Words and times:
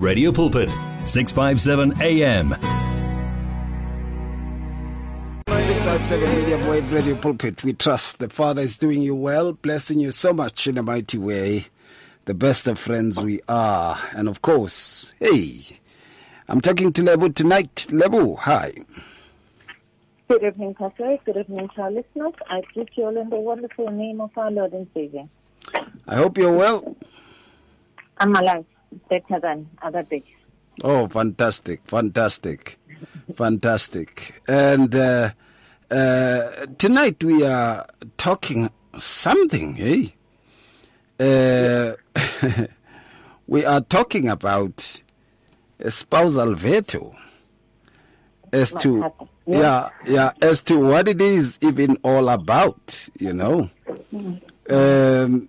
Radio 0.00 0.32
Pulpit, 0.32 0.70
657 1.04 2.00
AM. 2.00 2.56
657 5.46 6.36
Medium 6.36 6.66
Wave 6.68 6.90
Radio 6.90 7.14
Pulpit. 7.16 7.62
We 7.62 7.74
trust 7.74 8.18
the 8.18 8.30
Father 8.30 8.62
is 8.62 8.78
doing 8.78 9.02
you 9.02 9.14
well, 9.14 9.52
blessing 9.52 10.00
you 10.00 10.10
so 10.10 10.32
much 10.32 10.66
in 10.66 10.78
a 10.78 10.82
mighty 10.82 11.18
way. 11.18 11.66
The 12.24 12.32
best 12.32 12.66
of 12.66 12.78
friends 12.78 13.20
we 13.20 13.42
are. 13.46 13.98
And 14.12 14.26
of 14.26 14.40
course, 14.40 15.14
hey, 15.20 15.66
I'm 16.48 16.62
talking 16.62 16.94
to 16.94 17.02
Lebu 17.02 17.34
tonight. 17.34 17.86
Lebu, 17.90 18.38
hi. 18.38 18.72
Good 20.28 20.44
evening, 20.44 20.76
Pastor. 20.76 21.18
Good 21.26 21.36
evening 21.36 21.68
to 21.74 21.82
our 21.82 21.90
listeners. 21.90 22.32
I 22.48 22.62
greet 22.72 22.88
you 22.96 23.04
all 23.04 23.18
in 23.18 23.28
the 23.28 23.36
wonderful 23.36 23.90
name 23.90 24.22
of 24.22 24.30
our 24.38 24.50
Lord 24.50 24.72
and 24.72 24.86
Savior. 24.94 25.28
I 26.08 26.16
hope 26.16 26.38
you're 26.38 26.56
well. 26.56 26.96
I'm 28.16 28.34
alive, 28.34 28.64
better 29.08 29.40
than 29.40 29.68
other 29.82 30.02
days. 30.02 30.22
Oh, 30.82 31.08
fantastic, 31.08 31.82
fantastic, 31.84 32.78
fantastic. 33.36 34.40
And 34.48 34.94
uh, 34.94 35.30
uh, 35.90 36.66
tonight 36.78 37.22
we 37.22 37.44
are 37.44 37.86
talking 38.16 38.70
something, 38.96 39.74
hey? 39.74 40.14
Uh, 41.18 41.92
we 43.46 43.64
are 43.64 43.80
talking 43.82 44.28
about 44.28 45.00
a 45.80 45.90
spousal 45.90 46.54
veto 46.54 47.14
as 48.52 48.72
to 48.74 49.12
yeah 49.46 49.88
yeah 50.06 50.32
as 50.42 50.62
to 50.62 50.78
what 50.78 51.08
it 51.08 51.20
is 51.20 51.58
even 51.62 51.96
all 52.02 52.28
about 52.28 53.08
you 53.18 53.32
know 53.32 53.70
um, 54.70 55.48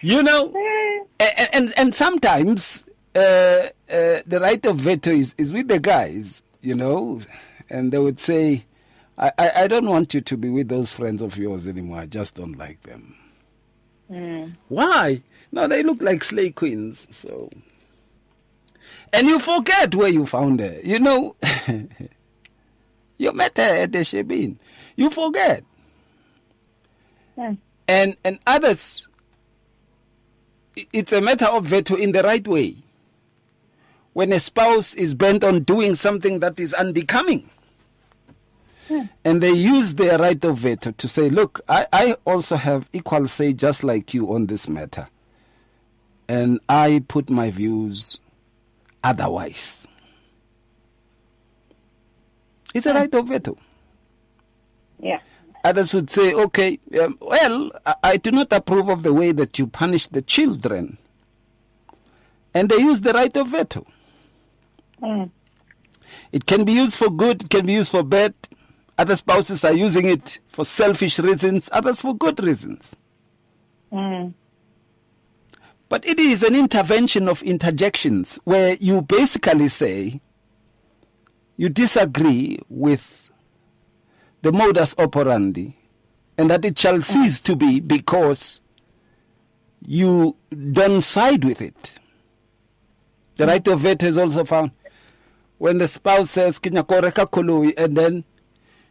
you 0.00 0.22
know 0.22 0.52
and 1.20 1.48
and, 1.52 1.74
and 1.76 1.94
sometimes 1.94 2.84
uh, 3.14 3.18
uh, 3.18 4.22
the 4.26 4.38
right 4.40 4.64
of 4.66 4.78
veto 4.78 5.10
is, 5.10 5.34
is 5.38 5.52
with 5.52 5.68
the 5.68 5.78
guys 5.78 6.42
you 6.60 6.74
know 6.74 7.20
and 7.70 7.92
they 7.92 7.98
would 7.98 8.18
say 8.18 8.64
I, 9.16 9.32
I, 9.38 9.50
I 9.62 9.66
don't 9.66 9.88
want 9.88 10.14
you 10.14 10.20
to 10.20 10.36
be 10.36 10.48
with 10.48 10.68
those 10.68 10.92
friends 10.92 11.20
of 11.22 11.36
yours 11.36 11.66
anymore. 11.66 11.98
I 11.98 12.06
just 12.06 12.36
don't 12.36 12.56
like 12.56 12.80
them. 12.84 13.16
Mm. 14.08 14.54
why? 14.68 15.22
No 15.52 15.66
they 15.66 15.82
look 15.82 16.00
like 16.00 16.24
slay 16.24 16.50
queens 16.50 17.08
so. 17.10 17.50
And 19.12 19.26
you 19.26 19.38
forget 19.38 19.94
where 19.94 20.08
you 20.08 20.24
found 20.24 20.60
her. 20.60 20.78
You 20.82 20.98
know 21.00 21.36
you 23.18 23.32
met 23.32 23.56
her 23.56 23.62
at 23.62 23.92
the 23.92 23.98
shebeen 23.98 24.56
you 24.96 25.10
forget 25.10 25.64
Yeah. 27.38 27.54
and 27.86 28.16
and 28.24 28.40
others 28.48 29.08
it's 30.92 31.12
a 31.12 31.20
matter 31.20 31.46
of 31.46 31.66
veto 31.66 31.94
in 31.96 32.12
the 32.12 32.22
right 32.22 32.46
way. 32.46 32.76
When 34.12 34.32
a 34.32 34.40
spouse 34.40 34.94
is 34.94 35.14
bent 35.14 35.44
on 35.44 35.62
doing 35.62 35.94
something 35.94 36.40
that 36.40 36.58
is 36.60 36.74
unbecoming. 36.74 37.48
And 39.24 39.42
they 39.42 39.52
use 39.52 39.94
their 39.96 40.18
right 40.18 40.42
of 40.44 40.58
veto 40.58 40.92
to 40.92 41.08
say 41.08 41.28
look 41.28 41.60
I, 41.68 41.86
I 41.92 42.16
also 42.24 42.56
have 42.56 42.88
equal 42.92 43.28
say 43.28 43.52
just 43.52 43.84
like 43.84 44.14
you 44.14 44.32
on 44.32 44.46
this 44.46 44.68
matter. 44.68 45.06
And 46.28 46.58
i 46.68 47.02
put 47.06 47.30
my 47.30 47.50
views 47.50 48.20
otherwise. 49.04 49.86
It's 52.74 52.86
a 52.86 52.94
right 52.94 53.14
of 53.14 53.28
veto. 53.28 53.56
Yeah. 55.00 55.20
Others 55.64 55.94
would 55.94 56.10
say, 56.10 56.32
okay, 56.32 56.78
um, 57.00 57.18
well, 57.20 57.70
I, 57.84 57.94
I 58.02 58.16
do 58.16 58.30
not 58.30 58.52
approve 58.52 58.88
of 58.88 59.02
the 59.02 59.12
way 59.12 59.32
that 59.32 59.58
you 59.58 59.66
punish 59.66 60.06
the 60.06 60.22
children. 60.22 60.98
And 62.54 62.68
they 62.68 62.78
use 62.78 63.00
the 63.00 63.12
right 63.12 63.34
of 63.36 63.48
veto. 63.48 63.86
Mm. 65.02 65.30
It 66.32 66.46
can 66.46 66.64
be 66.64 66.72
used 66.72 66.96
for 66.96 67.10
good, 67.10 67.42
it 67.42 67.50
can 67.50 67.66
be 67.66 67.74
used 67.74 67.90
for 67.90 68.02
bad. 68.02 68.34
Other 68.96 69.14
spouses 69.14 69.64
are 69.64 69.72
using 69.72 70.06
it 70.08 70.38
for 70.48 70.64
selfish 70.64 71.18
reasons, 71.18 71.68
others 71.72 72.00
for 72.00 72.16
good 72.16 72.42
reasons. 72.42 72.96
Mm. 73.92 74.34
But 75.88 76.06
it 76.06 76.18
is 76.18 76.42
an 76.42 76.54
intervention 76.54 77.28
of 77.28 77.42
interjections 77.42 78.38
where 78.44 78.76
you 78.80 79.02
basically 79.02 79.68
say 79.68 80.20
you 81.56 81.68
disagree 81.68 82.58
with 82.68 83.27
the 84.42 84.52
modus 84.52 84.94
operandi 84.98 85.74
and 86.36 86.50
that 86.50 86.64
it 86.64 86.78
shall 86.78 87.02
cease 87.02 87.40
to 87.40 87.56
be 87.56 87.80
because 87.80 88.60
you 89.84 90.36
don't 90.72 91.02
side 91.02 91.44
with 91.44 91.60
it. 91.60 91.94
The 93.36 93.44
mm. 93.44 93.48
right 93.48 93.68
of 93.68 93.80
veto 93.80 94.06
is 94.06 94.18
also 94.18 94.44
found 94.44 94.70
when 95.58 95.78
the 95.78 95.88
spouse 95.88 96.30
says, 96.30 96.58
"Kinyakoreka 96.58 97.28
koloi," 97.30 97.74
and 97.76 97.96
then 97.96 98.24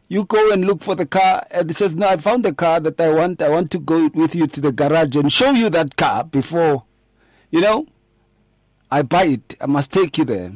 you 0.10 0.26
go 0.26 0.52
and 0.52 0.66
look 0.66 0.84
for 0.84 0.96
the 0.96 1.06
car, 1.06 1.46
and 1.52 1.72
it 1.72 1.76
says, 1.76 1.96
"No, 1.96 2.08
I 2.08 2.18
found 2.18 2.44
the 2.44 2.54
car 2.54 2.80
that 2.82 3.00
I 3.00 3.10
want. 3.10 3.42
I 3.42 3.50
want 3.50 3.72
to 3.72 3.80
go 3.80 4.10
with 4.14 4.36
you 4.36 4.48
to 4.48 4.62
the 4.62 4.72
garage 4.72 5.16
and 5.16 5.32
show 5.32 5.52
you 5.52 5.70
that 5.70 5.96
car 5.96 6.24
before, 6.26 6.84
you 7.52 7.62
know, 7.62 7.88
I 8.92 9.02
buy 9.02 9.24
it. 9.26 9.56
I 9.62 9.66
must 9.66 9.92
take 9.92 10.18
you 10.18 10.26
there." 10.26 10.54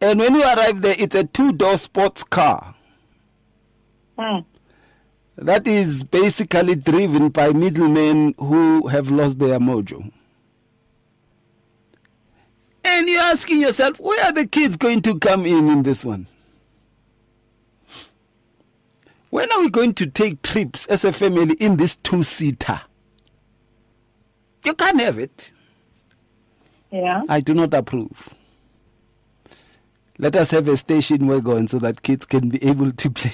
And 0.00 0.20
when 0.20 0.34
you 0.34 0.42
arrive 0.42 0.82
there, 0.82 0.94
it's 0.98 1.16
a 1.16 1.24
two-door 1.24 1.76
sports 1.76 2.22
car 2.22 2.74
Mm. 4.18 4.44
that 5.36 5.66
is 5.68 6.02
basically 6.02 6.74
driven 6.74 7.28
by 7.28 7.52
middlemen 7.52 8.34
who 8.38 8.88
have 8.88 9.10
lost 9.10 9.38
their 9.38 9.60
mojo. 9.60 10.10
And 12.84 13.08
you're 13.08 13.20
asking 13.22 13.60
yourself, 13.60 14.00
where 14.00 14.24
are 14.24 14.32
the 14.32 14.46
kids 14.46 14.76
going 14.76 15.02
to 15.02 15.18
come 15.18 15.46
in 15.46 15.68
in 15.68 15.82
this 15.84 16.04
one? 16.04 16.26
When 19.30 19.52
are 19.52 19.60
we 19.60 19.70
going 19.70 19.94
to 19.94 20.06
take 20.06 20.42
trips 20.42 20.86
as 20.86 21.04
a 21.04 21.12
family 21.12 21.54
in 21.54 21.76
this 21.76 21.96
two 21.96 22.22
seater? 22.22 22.80
You 24.64 24.74
can't 24.74 24.98
have 25.00 25.18
it. 25.18 25.52
Yeah. 26.90 27.22
I 27.28 27.40
do 27.40 27.52
not 27.54 27.74
approve. 27.74 28.30
Let 30.18 30.34
us 30.34 30.50
have 30.50 30.66
a 30.66 30.76
station 30.76 31.26
wagon 31.26 31.68
so 31.68 31.78
that 31.78 32.02
kids 32.02 32.26
can 32.26 32.48
be 32.48 32.64
able 32.64 32.90
to 32.90 33.10
play. 33.12 33.32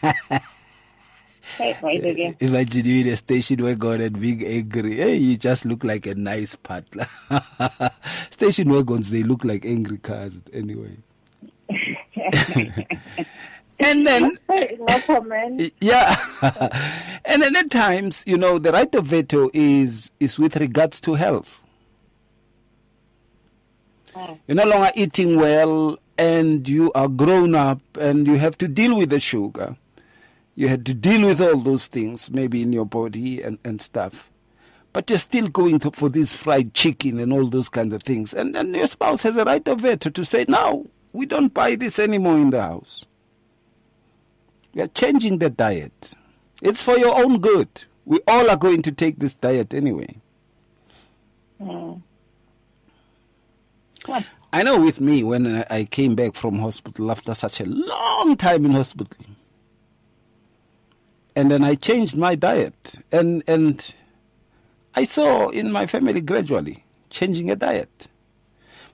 Hey, 0.00 1.76
right 1.82 2.04
again. 2.04 2.36
Imagine 2.40 2.84
you 2.86 3.00
in 3.02 3.08
a 3.08 3.16
station 3.16 3.62
wagon 3.62 4.00
and 4.00 4.20
being 4.20 4.44
angry. 4.44 4.96
Hey, 4.96 5.16
you 5.16 5.36
just 5.36 5.64
look 5.64 5.82
like 5.84 6.06
a 6.06 6.14
nice 6.14 6.54
butler. 6.56 7.06
station 8.30 8.68
wagons, 8.70 9.10
they 9.10 9.22
look 9.22 9.44
like 9.44 9.64
angry 9.64 9.98
cars 9.98 10.40
anyway. 10.52 10.96
and 13.80 14.04
then 14.06 14.36
no 14.48 15.70
yeah 15.80 16.16
and 17.24 17.42
then 17.42 17.54
at 17.54 17.70
times 17.70 18.24
you 18.26 18.36
know 18.36 18.58
the 18.58 18.72
right 18.72 18.92
of 18.96 19.06
veto 19.06 19.48
is 19.54 20.10
is 20.18 20.36
with 20.38 20.56
regards 20.56 21.00
to 21.00 21.14
health 21.14 21.60
Mm. 24.14 24.38
you're 24.48 24.54
no 24.56 24.64
longer 24.64 24.90
eating 24.96 25.36
well 25.36 25.98
and 26.16 26.66
you 26.68 26.90
are 26.94 27.08
grown 27.08 27.54
up 27.54 27.78
and 28.00 28.26
you 28.26 28.34
have 28.36 28.56
to 28.58 28.66
deal 28.66 28.96
with 28.96 29.10
the 29.10 29.20
sugar 29.20 29.76
you 30.58 30.68
had 30.68 30.84
to 30.86 30.94
deal 30.94 31.26
with 31.26 31.40
all 31.40 31.56
those 31.56 31.86
things 31.86 32.30
maybe 32.30 32.62
in 32.62 32.72
your 32.72 32.86
body 32.86 33.42
and, 33.42 33.58
and 33.64 33.80
stuff 33.80 34.30
but 34.92 35.10
you're 35.10 35.18
still 35.18 35.48
going 35.48 35.78
to, 35.78 35.90
for 35.90 36.08
this 36.08 36.32
fried 36.32 36.72
chicken 36.74 37.20
and 37.20 37.32
all 37.32 37.46
those 37.46 37.68
kinds 37.68 37.92
of 37.94 38.02
things 38.02 38.32
and 38.34 38.54
then 38.54 38.74
your 38.74 38.86
spouse 38.86 39.22
has 39.22 39.36
a 39.36 39.44
right 39.44 39.66
of 39.68 39.80
veto 39.80 40.10
to 40.10 40.24
say 40.24 40.44
no 40.48 40.88
we 41.12 41.26
don't 41.26 41.54
buy 41.54 41.74
this 41.74 41.98
anymore 41.98 42.36
in 42.38 42.50
the 42.50 42.60
house 42.60 43.06
we 44.78 44.82
are 44.82 44.88
changing 44.88 45.38
the 45.38 45.50
diet. 45.50 46.14
It's 46.62 46.82
for 46.82 46.96
your 46.98 47.20
own 47.20 47.40
good. 47.40 47.68
We 48.04 48.20
all 48.26 48.50
are 48.50 48.56
going 48.56 48.82
to 48.82 48.92
take 48.92 49.18
this 49.18 49.34
diet 49.34 49.74
anyway. 49.74 50.18
Mm. 51.60 52.02
I 54.52 54.62
know 54.62 54.80
with 54.80 55.00
me, 55.00 55.24
when 55.24 55.64
I 55.68 55.84
came 55.84 56.14
back 56.14 56.34
from 56.34 56.60
hospital 56.60 57.10
after 57.10 57.34
such 57.34 57.60
a 57.60 57.66
long 57.66 58.36
time 58.36 58.64
in 58.64 58.70
hospital, 58.70 59.26
and 61.38 61.50
then 61.50 61.62
I 61.62 61.74
changed 61.76 62.16
my 62.16 62.34
diet, 62.34 62.96
and 63.12 63.42
and 63.46 63.94
I 64.94 65.04
saw 65.04 65.48
in 65.50 65.70
my 65.70 65.86
family 65.86 66.20
gradually 66.20 66.84
changing 67.10 67.50
a 67.50 67.56
diet. 67.56 68.08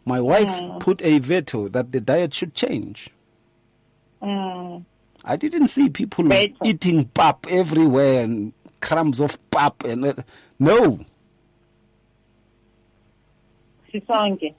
My 0.05 0.21
wife 0.21 0.49
Mm. 0.61 0.81
put 0.81 1.01
a 1.03 1.19
veto 1.19 1.69
that 1.69 1.91
the 1.93 2.01
diet 2.01 2.35
should 2.35 2.53
change. 2.55 3.09
Mm. 4.21 4.85
I 5.25 5.37
didn't 5.37 5.69
see 5.69 5.89
people 5.89 6.25
Veto. 6.29 6.57
eating 6.65 7.07
pap 7.17 7.47
everywhere 7.49 8.23
and 8.25 8.53
crumbs 8.81 9.21
of 9.21 9.39
pap 9.51 9.83
and 9.85 10.05
uh, 10.05 10.13
no, 10.59 11.01
Sisonke. 13.93 14.55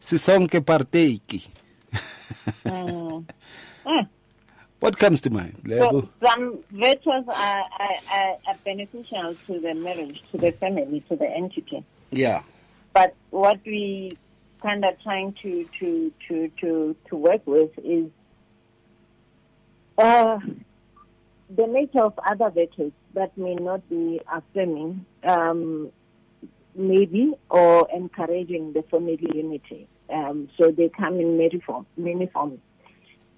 sisonke 0.00 0.60
partake. 0.64 1.46
Mm. 2.66 3.24
What 4.80 4.98
comes 4.98 5.20
to 5.22 5.30
mind? 5.30 5.60
So 5.68 6.08
some 6.24 6.58
virtues 6.70 7.24
are, 7.26 7.32
are, 7.34 7.98
are, 8.12 8.36
are 8.46 8.56
beneficial 8.64 9.34
to 9.46 9.60
the 9.60 9.74
marriage, 9.74 10.22
to 10.30 10.38
the 10.38 10.52
family, 10.52 11.02
to 11.08 11.16
the 11.16 11.28
entity. 11.28 11.84
Yeah. 12.10 12.42
But 12.92 13.14
what 13.30 13.58
we 13.66 14.16
kind 14.62 14.84
of 14.84 15.00
trying 15.02 15.34
to 15.42 15.68
to 15.80 16.12
to 16.28 16.48
to 16.60 16.96
to 17.08 17.16
work 17.16 17.44
with 17.46 17.70
is 17.82 18.10
uh, 19.98 20.38
the 21.54 21.66
nature 21.66 22.02
of 22.02 22.18
other 22.24 22.50
virtues 22.50 22.92
that 23.14 23.36
may 23.36 23.56
not 23.56 23.88
be 23.88 24.20
affirming, 24.32 25.04
um, 25.24 25.90
maybe, 26.76 27.34
or 27.50 27.88
encouraging 27.92 28.72
the 28.74 28.82
family 28.82 29.18
unity. 29.34 29.88
Um, 30.08 30.48
so 30.56 30.70
they 30.70 30.88
come 30.88 31.18
in 31.20 31.36
many 31.36 31.60
form, 31.60 31.84
many 31.96 32.26
forms. 32.26 32.60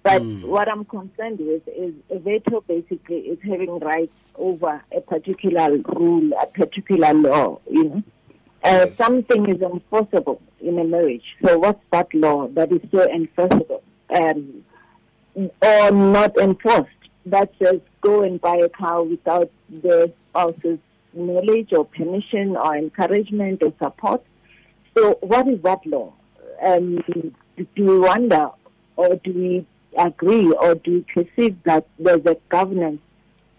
But 0.03 0.23
what 0.23 0.67
I'm 0.67 0.85
concerned 0.85 1.39
with 1.39 1.67
is 1.67 1.93
a 2.09 2.17
veto 2.17 2.61
basically 2.61 3.17
is 3.17 3.37
having 3.43 3.79
rights 3.79 4.13
over 4.35 4.83
a 4.91 5.01
particular 5.01 5.77
rule, 5.77 6.31
a 6.41 6.47
particular 6.47 7.13
law, 7.13 7.59
you 7.69 7.83
know. 7.83 8.03
Uh, 8.63 8.85
Yes. 8.85 8.95
Something 8.95 9.49
is 9.49 9.61
enforceable 9.61 10.39
in 10.59 10.77
a 10.77 10.83
marriage. 10.83 11.35
So 11.43 11.57
what's 11.57 11.83
that 11.91 12.13
law 12.13 12.47
that 12.49 12.71
is 12.71 12.81
so 12.91 13.09
enforceable 13.09 13.81
um, 14.11 14.63
or 15.35 15.91
not 15.91 16.37
enforced? 16.37 16.89
That 17.25 17.51
says 17.57 17.81
go 18.01 18.21
and 18.23 18.39
buy 18.39 18.57
a 18.57 18.69
car 18.69 19.03
without 19.03 19.49
the 19.69 20.11
spouse's 20.29 20.79
knowledge 21.13 21.73
or 21.73 21.85
permission 21.85 22.55
or 22.55 22.75
encouragement 22.75 23.63
or 23.63 23.73
support. 23.79 24.23
So 24.95 25.17
what 25.21 25.47
is 25.47 25.61
that 25.63 25.85
law? 25.85 26.13
Um, 26.61 27.03
do 27.07 27.33
we 27.77 27.99
wonder 27.99 28.49
or 28.95 29.15
do 29.15 29.33
we 29.33 29.65
agree 29.97 30.51
or 30.51 30.75
do 30.75 30.91
you 30.91 31.05
perceive 31.13 31.61
that 31.63 31.85
there's 31.99 32.25
a 32.25 32.37
governance 32.49 33.01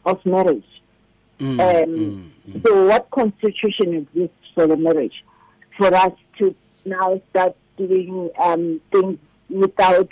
of 0.05 0.25
marriage? 0.27 0.65
Mm, 1.41 1.61
Um, 1.61 2.33
mm, 2.49 2.67
So, 2.67 2.87
what 2.87 3.11
constitution 3.11 3.95
exists 3.95 4.37
for 4.55 4.67
the 4.67 4.77
marriage? 4.77 5.25
For 5.79 5.93
us 5.95 6.13
to 6.39 6.55
now 6.85 7.21
start 7.31 7.57
doing 7.77 8.31
um, 8.39 8.81
things 8.91 9.19
without 9.49 10.09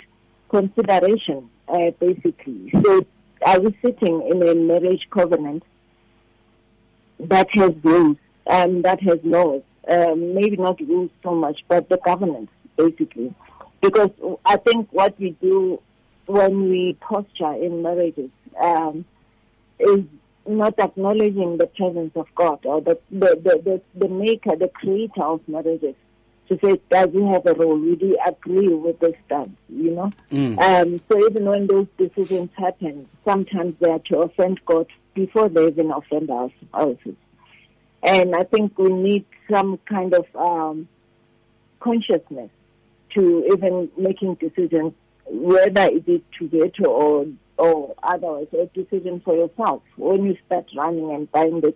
consideration, 0.49 1.49
uh, 1.67 1.91
basically. 1.99 2.71
So, 2.83 3.05
are 3.45 3.59
we 3.59 3.75
sitting 3.81 4.21
in 4.29 4.41
a 4.47 4.53
marriage 4.55 5.07
covenant 5.09 5.63
that 7.19 7.47
has 7.53 7.71
rules 7.83 8.17
and 8.47 8.83
that 8.83 9.01
has 9.03 9.19
laws? 9.23 9.61
Um, 9.87 10.35
maybe 10.35 10.57
not 10.57 10.79
rules 10.79 11.09
so 11.23 11.33
much, 11.33 11.63
but 11.67 11.89
the 11.89 11.97
governance, 11.97 12.49
basically. 12.77 13.33
Because 13.81 14.11
I 14.45 14.57
think 14.57 14.87
what 14.91 15.19
we 15.19 15.31
do 15.41 15.81
when 16.25 16.69
we 16.69 16.97
posture 17.01 17.53
in 17.53 17.81
marriages 17.81 18.29
um, 18.59 19.05
is 19.79 20.03
not 20.47 20.79
acknowledging 20.79 21.57
the 21.57 21.67
presence 21.67 22.11
of 22.15 22.27
God 22.35 22.65
or 22.65 22.81
the 22.81 22.99
the, 23.11 23.39
the, 23.43 23.61
the, 23.63 23.81
the 23.95 24.07
maker, 24.07 24.55
the 24.55 24.69
creator 24.69 25.23
of 25.23 25.47
marriages. 25.47 25.95
To 26.49 26.59
say, 26.61 26.81
does 26.89 27.11
he 27.13 27.21
have 27.27 27.45
a 27.45 27.53
role? 27.53 27.77
We 27.77 27.95
do 27.95 28.17
agree 28.27 28.67
with 28.67 28.99
this 28.99 29.13
stance, 29.25 29.55
you 29.69 29.91
know? 29.91 30.11
mm. 30.29 30.59
Um, 30.59 30.99
so 31.09 31.25
even 31.25 31.45
when 31.45 31.67
those 31.67 31.87
decisions 31.97 32.49
happen, 32.57 33.07
sometimes 33.23 33.75
they 33.79 33.89
are 33.89 33.99
to 33.99 34.17
offend 34.23 34.59
God 34.65 34.87
before 35.13 35.47
they 35.47 35.67
even 35.67 35.91
offend 35.91 36.29
our 36.29 36.49
spouses. 36.61 37.15
And 38.03 38.35
I 38.35 38.43
think 38.43 38.77
we 38.77 38.91
need 38.91 39.25
some 39.49 39.79
kind 39.87 40.13
of 40.13 40.25
um, 40.35 40.89
consciousness 41.79 42.49
to 43.13 43.49
even 43.53 43.89
making 43.97 44.35
decisions, 44.35 44.93
whether 45.31 45.83
it 45.83 46.07
is 46.07 46.21
to 46.37 46.47
veto 46.49 46.85
or 46.85 47.25
or 47.57 47.93
otherwise, 48.01 48.47
a 48.53 48.65
decision 48.67 49.21
for 49.23 49.35
yourself. 49.35 49.83
When 49.95 50.25
you 50.25 50.35
start 50.47 50.65
running 50.75 51.11
and 51.11 51.31
buying 51.31 51.61
the, 51.61 51.75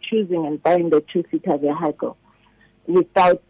choosing 0.00 0.46
and 0.46 0.62
buying 0.62 0.90
the 0.90 1.02
two-seater 1.12 1.58
vehicle 1.58 2.16
without 2.86 3.42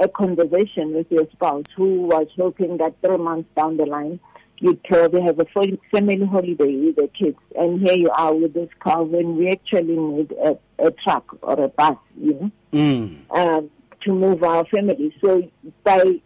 a 0.00 0.08
conversation 0.08 0.94
with 0.94 1.10
your 1.10 1.28
spouse 1.32 1.66
who 1.76 2.02
was 2.02 2.28
hoping 2.36 2.78
that 2.78 2.94
three 3.04 3.18
months 3.18 3.48
down 3.56 3.76
the 3.76 3.84
line 3.84 4.20
you'd 4.58 4.82
probably 4.84 5.20
have 5.20 5.38
a 5.38 5.44
full 5.46 5.66
family 5.90 6.24
holiday 6.24 6.76
with 6.76 6.96
the 6.96 7.10
kids, 7.18 7.36
and 7.58 7.78
here 7.80 7.96
you 7.96 8.10
are 8.10 8.34
with 8.34 8.54
this 8.54 8.70
car 8.78 9.04
when 9.04 9.36
we 9.36 9.50
actually 9.50 9.96
need 9.96 10.32
a, 10.32 10.56
a 10.78 10.90
truck 10.92 11.36
or 11.42 11.62
a 11.62 11.68
bus, 11.68 11.96
you 12.18 12.32
know 12.34 12.50
Mm. 12.72 13.30
um, 13.30 13.70
to 14.02 14.12
move 14.12 14.42
our 14.42 14.64
family. 14.66 15.14
So 15.22 15.42
by 15.84 16.20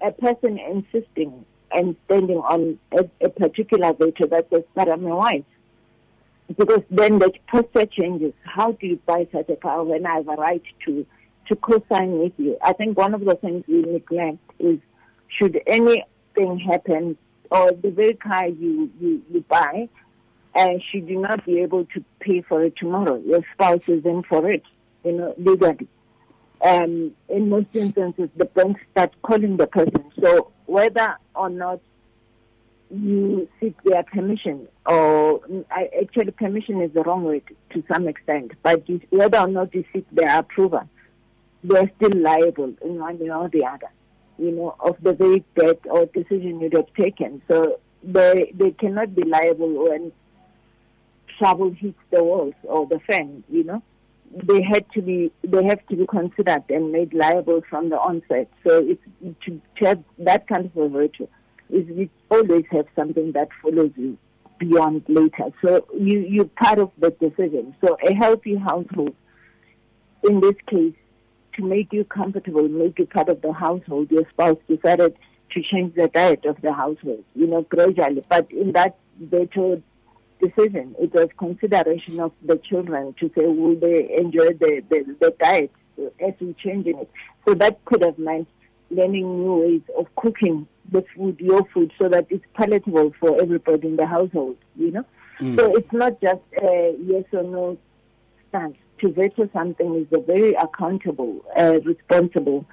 a 0.00 0.12
person 0.12 0.58
insisting 0.58 1.44
and 1.72 1.96
standing 2.06 2.38
on 2.38 2.78
a, 2.92 3.08
a 3.24 3.28
particular 3.28 3.92
veto 3.92 4.26
that 4.26 4.48
says, 4.52 4.62
but 4.74 4.88
I'm 4.88 5.04
a 5.06 5.16
wife. 5.16 5.44
Because 6.56 6.82
then 6.90 7.18
the 7.18 7.32
posture 7.48 7.86
changes. 7.86 8.32
How 8.44 8.72
do 8.72 8.86
you 8.86 9.00
buy 9.04 9.26
such 9.32 9.48
a 9.48 9.56
car 9.56 9.82
when 9.82 10.06
I 10.06 10.16
have 10.16 10.28
a 10.28 10.34
right 10.34 10.62
to, 10.86 11.04
to 11.48 11.56
co-sign 11.56 12.18
with 12.18 12.32
you? 12.38 12.56
I 12.62 12.72
think 12.72 12.96
one 12.96 13.14
of 13.14 13.24
the 13.24 13.34
things 13.34 13.64
we 13.66 13.82
neglect 13.82 14.38
is 14.60 14.78
should 15.28 15.60
anything 15.66 16.58
happen 16.60 17.18
or 17.50 17.72
the 17.72 17.90
very 17.90 18.14
car 18.14 18.46
you, 18.46 18.90
you, 19.00 19.22
you 19.30 19.44
buy, 19.48 19.88
uh, 20.54 20.74
should 20.90 21.08
you 21.08 21.20
not 21.20 21.44
be 21.44 21.60
able 21.60 21.84
to 21.86 22.04
pay 22.20 22.42
for 22.42 22.62
it 22.64 22.76
tomorrow? 22.76 23.20
Your 23.26 23.42
spouse 23.52 23.82
is 23.88 24.04
in 24.04 24.22
for 24.22 24.50
it, 24.50 24.62
you 25.04 25.12
know, 25.12 25.34
legally 25.36 25.88
um, 26.62 27.12
in 27.28 27.48
most 27.48 27.68
instances, 27.74 28.28
the 28.36 28.46
banks 28.46 28.80
start 28.92 29.12
calling 29.22 29.56
the 29.56 29.66
person. 29.66 30.10
So 30.20 30.52
whether 30.66 31.16
or 31.34 31.50
not 31.50 31.80
you 32.90 33.48
seek 33.60 33.74
their 33.82 34.02
permission, 34.04 34.68
or 34.86 35.40
actually 35.70 36.30
permission 36.32 36.80
is 36.80 36.92
the 36.92 37.02
wrong 37.02 37.24
word 37.24 37.42
to 37.70 37.82
some 37.92 38.08
extent, 38.08 38.52
but 38.62 38.88
you, 38.88 39.00
whether 39.10 39.38
or 39.38 39.48
not 39.48 39.74
you 39.74 39.84
seek 39.92 40.06
their 40.12 40.38
approval, 40.38 40.88
they're 41.64 41.90
still 41.96 42.16
liable 42.16 42.72
in 42.84 42.98
one 42.98 43.18
way 43.18 43.30
or 43.30 43.48
the 43.48 43.64
other, 43.64 43.90
you 44.38 44.52
know, 44.52 44.76
of 44.80 44.96
the 45.02 45.12
very 45.12 45.44
debt 45.58 45.80
or 45.86 46.06
decision 46.06 46.60
you'd 46.60 46.74
have 46.74 46.92
taken. 46.94 47.42
So 47.48 47.80
they 48.02 48.52
they 48.54 48.70
cannot 48.70 49.14
be 49.14 49.24
liable 49.24 49.88
when 49.88 50.12
trouble 51.38 51.72
hits 51.72 51.98
the 52.10 52.22
walls 52.22 52.54
or 52.62 52.86
the 52.86 53.00
fan, 53.00 53.42
you 53.50 53.64
know 53.64 53.82
they 54.34 54.62
had 54.62 54.90
to 54.92 55.02
be 55.02 55.32
they 55.42 55.64
have 55.64 55.86
to 55.86 55.96
be 55.96 56.06
considered 56.06 56.64
and 56.68 56.92
made 56.92 57.14
liable 57.14 57.62
from 57.68 57.90
the 57.90 57.96
onset. 57.96 58.48
So 58.66 58.86
it's 58.86 59.36
to, 59.46 59.60
to 59.78 59.84
have 59.86 60.02
that 60.18 60.46
kind 60.46 60.66
of 60.66 60.76
a 60.76 60.88
virtue 60.88 61.28
is 61.70 61.86
you 61.88 62.08
always 62.30 62.64
have 62.70 62.86
something 62.94 63.32
that 63.32 63.48
follows 63.62 63.90
you 63.96 64.16
beyond 64.58 65.04
later. 65.08 65.50
So 65.62 65.86
you 65.98 66.20
you're 66.20 66.44
part 66.44 66.78
of 66.78 66.90
the 66.98 67.10
decision. 67.10 67.74
So 67.80 67.96
a 68.06 68.14
healthy 68.14 68.56
household 68.56 69.14
in 70.22 70.40
this 70.40 70.56
case 70.68 70.94
to 71.54 71.64
make 71.64 71.92
you 71.92 72.04
comfortable, 72.04 72.68
make 72.68 72.98
you 72.98 73.06
part 73.06 73.28
of 73.28 73.40
the 73.42 73.52
household, 73.52 74.10
your 74.10 74.28
spouse 74.30 74.58
decided 74.68 75.16
to 75.52 75.62
change 75.62 75.94
the 75.94 76.08
diet 76.08 76.44
of 76.44 76.60
the 76.60 76.72
household, 76.72 77.24
you 77.34 77.46
know, 77.46 77.62
gradually. 77.62 78.24
But 78.28 78.50
in 78.50 78.72
that 78.72 78.96
veto 79.18 79.82
decision. 80.46 80.94
It 80.98 81.12
was 81.12 81.28
consideration 81.38 82.20
of 82.20 82.32
the 82.44 82.56
children 82.56 83.14
to 83.20 83.30
say, 83.36 83.46
will 83.46 83.76
they 83.76 84.14
enjoy 84.16 84.50
the, 84.54 84.82
the, 84.90 85.16
the 85.20 85.34
diet 85.38 85.72
as 86.20 86.34
we 86.40 86.54
changing 86.54 86.98
it? 86.98 87.10
So 87.46 87.54
that 87.54 87.84
could 87.84 88.02
have 88.02 88.18
meant 88.18 88.48
learning 88.90 89.42
new 89.42 89.54
ways 89.56 89.82
of 89.98 90.06
cooking 90.16 90.66
the 90.92 91.04
food, 91.14 91.40
your 91.40 91.64
food, 91.72 91.92
so 91.98 92.08
that 92.08 92.26
it's 92.30 92.44
palatable 92.54 93.12
for 93.18 93.40
everybody 93.40 93.88
in 93.88 93.96
the 93.96 94.06
household, 94.06 94.56
you 94.76 94.90
know? 94.92 95.04
So 95.56 95.76
it's 95.76 95.92
not 95.92 96.18
just 96.22 96.40
a 96.62 96.96
yes 97.04 97.24
or 97.32 97.42
no 97.42 97.76
stance. 98.48 98.76
To 99.00 99.12
veto 99.12 99.50
something 99.52 99.94
is 99.96 100.06
a 100.18 100.22
very 100.22 100.54
accountable, 100.54 101.44
uh, 101.58 101.80
responsible 101.84 102.64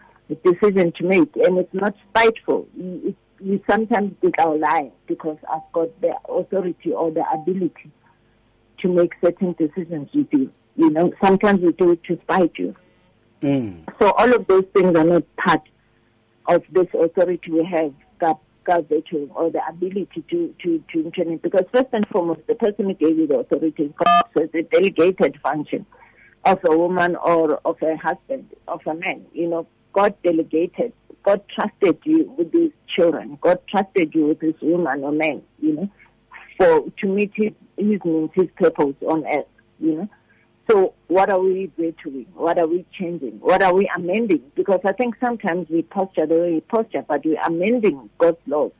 decision 0.46 0.94
to 0.94 1.04
make, 1.04 1.36
and 1.36 1.58
it's 1.58 1.74
not 1.74 1.94
spiteful. 2.10 2.66
It's 2.78 3.18
we 3.44 3.64
sometimes 3.70 4.14
think 4.22 4.36
our 4.40 4.58
lie 4.58 4.92
because 5.08 5.38
I've 5.52 5.72
got 5.74 5.90
the 6.02 6.14
authority 6.30 6.92
or 6.92 7.12
the 7.12 7.24
ability 7.34 7.92
to 8.80 8.88
make 8.88 9.14
certain 9.24 9.54
decisions 9.54 10.10
with 10.14 10.28
you. 10.32 10.52
You 10.76 10.90
know, 10.90 11.14
sometimes 11.24 11.62
we 11.62 11.72
do 11.74 11.92
it 11.92 12.04
to 12.06 12.20
spite 12.24 12.54
you. 12.58 12.76
Mm. 13.42 13.84
So 14.00 14.12
all 14.12 14.34
of 14.34 14.48
those 14.48 14.66
things 14.74 14.98
are 14.98 15.04
not 15.04 15.24
part 15.36 15.62
of 16.48 16.64
this 16.72 16.88
authority 16.94 17.52
we 17.52 17.66
have, 17.66 17.94
God 18.20 18.88
veto, 18.88 19.28
or 19.36 19.52
the 19.52 19.60
ability 19.68 20.24
to, 20.30 20.56
to, 20.64 20.84
to 20.94 21.06
intervene. 21.06 21.38
Because 21.38 21.66
first 21.74 21.90
and 21.92 22.08
foremost, 22.08 22.42
the 22.48 22.56
person 22.56 22.86
who 22.86 22.94
gave 22.94 23.18
you 23.18 23.28
the 23.28 23.40
authority 23.40 23.84
is 23.84 23.92
God, 23.98 24.24
so 24.36 24.44
it's 24.44 24.56
a 24.56 24.62
delegated 24.64 25.38
function. 25.44 25.86
of 26.46 26.60
a 26.66 26.78
woman 26.78 27.16
or 27.16 27.60
of 27.66 27.82
a 27.82 27.96
husband, 27.98 28.50
of 28.68 28.82
a 28.86 28.94
man. 28.94 29.26
You 29.34 29.50
know, 29.50 29.68
God 29.94 30.16
delegated, 30.24 30.94
God 31.24 31.42
trusted 31.50 32.00
you 32.04 32.34
with 32.38 32.52
these 32.52 32.72
children, 32.88 33.38
God 33.42 33.60
trusted 33.68 34.14
you 34.14 34.28
with 34.28 34.40
this 34.40 34.56
woman 34.62 35.04
or 35.04 35.12
man, 35.12 35.42
you 35.60 35.74
know, 35.74 35.90
for 36.58 36.90
to 37.00 37.08
meet 37.08 37.32
his, 37.34 37.54
his 37.78 38.04
means, 38.04 38.30
his 38.34 38.50
purpose 38.58 38.96
on 39.08 39.26
earth, 39.26 39.46
you 39.80 39.96
know. 39.96 40.10
So 40.70 40.94
what 41.08 41.30
are 41.30 41.40
we 41.40 41.68
doing? 41.78 42.26
What 42.36 42.58
are 42.58 42.68
we 42.68 42.86
changing? 42.94 43.40
What 43.40 43.62
are 43.62 43.74
we 43.74 43.90
amending? 43.96 44.44
Because 44.56 44.80
I 44.86 44.94
think 44.94 45.16
sometimes 45.20 45.70
we 45.70 45.82
posture 45.82 46.26
the 46.26 46.36
way 46.36 46.54
we 46.54 46.62
posture, 46.62 47.04
but 47.08 47.26
we're 47.26 47.42
amending 47.42 48.10
God's 48.18 48.38
laws, 48.48 48.72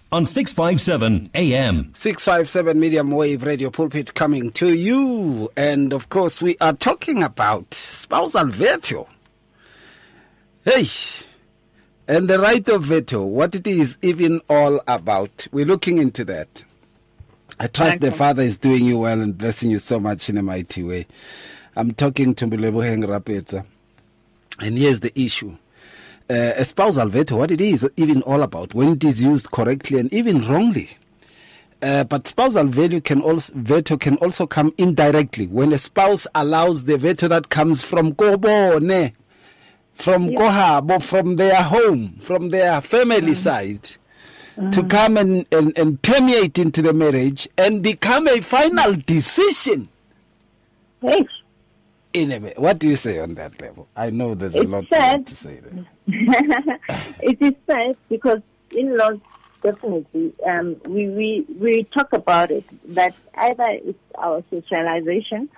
on 0.11 0.25
657 0.25 1.29
AM. 1.35 1.91
657 1.93 2.79
medium 2.79 3.11
wave 3.11 3.43
radio 3.43 3.69
pulpit 3.69 4.13
coming 4.13 4.51
to 4.51 4.73
you. 4.73 5.49
And 5.55 5.93
of 5.93 6.09
course, 6.09 6.41
we 6.41 6.57
are 6.59 6.73
talking 6.73 7.23
about 7.23 7.73
spousal 7.73 8.47
veto. 8.47 9.07
Hey, 10.65 10.87
and 12.07 12.29
the 12.29 12.39
right 12.39 12.67
of 12.67 12.83
veto, 12.83 13.23
what 13.23 13.55
it 13.55 13.65
is 13.65 13.97
even 14.01 14.41
all 14.49 14.81
about. 14.87 15.47
We're 15.51 15.65
looking 15.65 15.97
into 15.97 16.25
that. 16.25 16.63
I 17.59 17.67
trust 17.67 18.01
the 18.01 18.11
Father 18.11 18.43
is 18.43 18.57
doing 18.57 18.85
you 18.85 18.99
well 18.99 19.21
and 19.21 19.37
blessing 19.37 19.71
you 19.71 19.79
so 19.79 19.99
much 19.99 20.29
in 20.29 20.37
a 20.37 20.43
mighty 20.43 20.83
way. 20.83 21.07
I'm 21.75 21.93
talking 21.93 22.35
to 22.35 22.45
Heng 22.47 23.03
Rapetswa. 23.03 23.65
And 24.59 24.77
here's 24.77 24.99
the 24.99 25.17
issue 25.19 25.57
uh, 26.31 26.53
a 26.55 26.63
spousal 26.63 27.09
veto, 27.09 27.35
what 27.35 27.51
it 27.51 27.59
is 27.59 27.87
even 27.97 28.21
all 28.21 28.41
about, 28.41 28.73
when 28.73 28.87
it 28.93 29.03
is 29.03 29.21
used 29.21 29.51
correctly 29.51 29.99
and 29.99 30.13
even 30.13 30.47
wrongly. 30.47 30.89
Uh, 31.81 32.03
but 32.05 32.27
spousal 32.27 32.67
veto 32.67 33.01
can 33.01 33.21
also 33.21 33.51
veto 33.55 33.97
can 33.97 34.15
also 34.17 34.45
come 34.47 34.73
indirectly 34.77 35.47
when 35.47 35.73
a 35.73 35.77
spouse 35.77 36.27
allows 36.35 36.85
the 36.85 36.97
veto 36.97 37.27
that 37.27 37.49
comes 37.49 37.83
from 37.83 38.13
kobone, 38.13 39.11
from 39.95 40.29
yeah. 40.29 40.39
kohabo, 40.39 41.03
from 41.03 41.35
their 41.35 41.61
home, 41.63 42.17
from 42.21 42.49
their 42.49 42.79
family 42.81 43.33
mm. 43.33 43.35
side, 43.35 43.89
mm. 44.55 44.71
to 44.71 44.83
come 44.83 45.17
and, 45.17 45.45
and, 45.51 45.77
and 45.77 46.01
permeate 46.01 46.59
into 46.59 46.81
the 46.81 46.93
marriage 46.93 47.49
and 47.57 47.81
become 47.83 48.27
a 48.27 48.39
final 48.41 48.95
decision. 48.95 49.89
Yes. 51.01 51.25
In 52.13 52.31
a 52.31 52.39
way. 52.39 52.53
What 52.57 52.79
do 52.79 52.89
you 52.89 52.97
say 52.97 53.19
on 53.19 53.35
that 53.35 53.61
level? 53.61 53.87
I 53.95 54.09
know 54.09 54.35
there's 54.35 54.55
a 54.55 54.63
lot, 54.63 54.91
lot 54.91 55.25
to 55.25 55.35
say 55.35 55.59
there. 55.59 55.85
it 57.21 57.41
is 57.41 57.53
sad 57.65 57.95
because 58.09 58.41
in-laws 58.71 59.19
definitely 59.63 60.33
um, 60.45 60.75
we, 60.87 61.07
we 61.07 61.45
we 61.59 61.83
talk 61.93 62.11
about 62.13 62.51
it 62.51 62.65
that 62.95 63.13
either 63.35 63.67
it's 63.69 63.99
our 64.17 64.43
socialization 64.49 65.49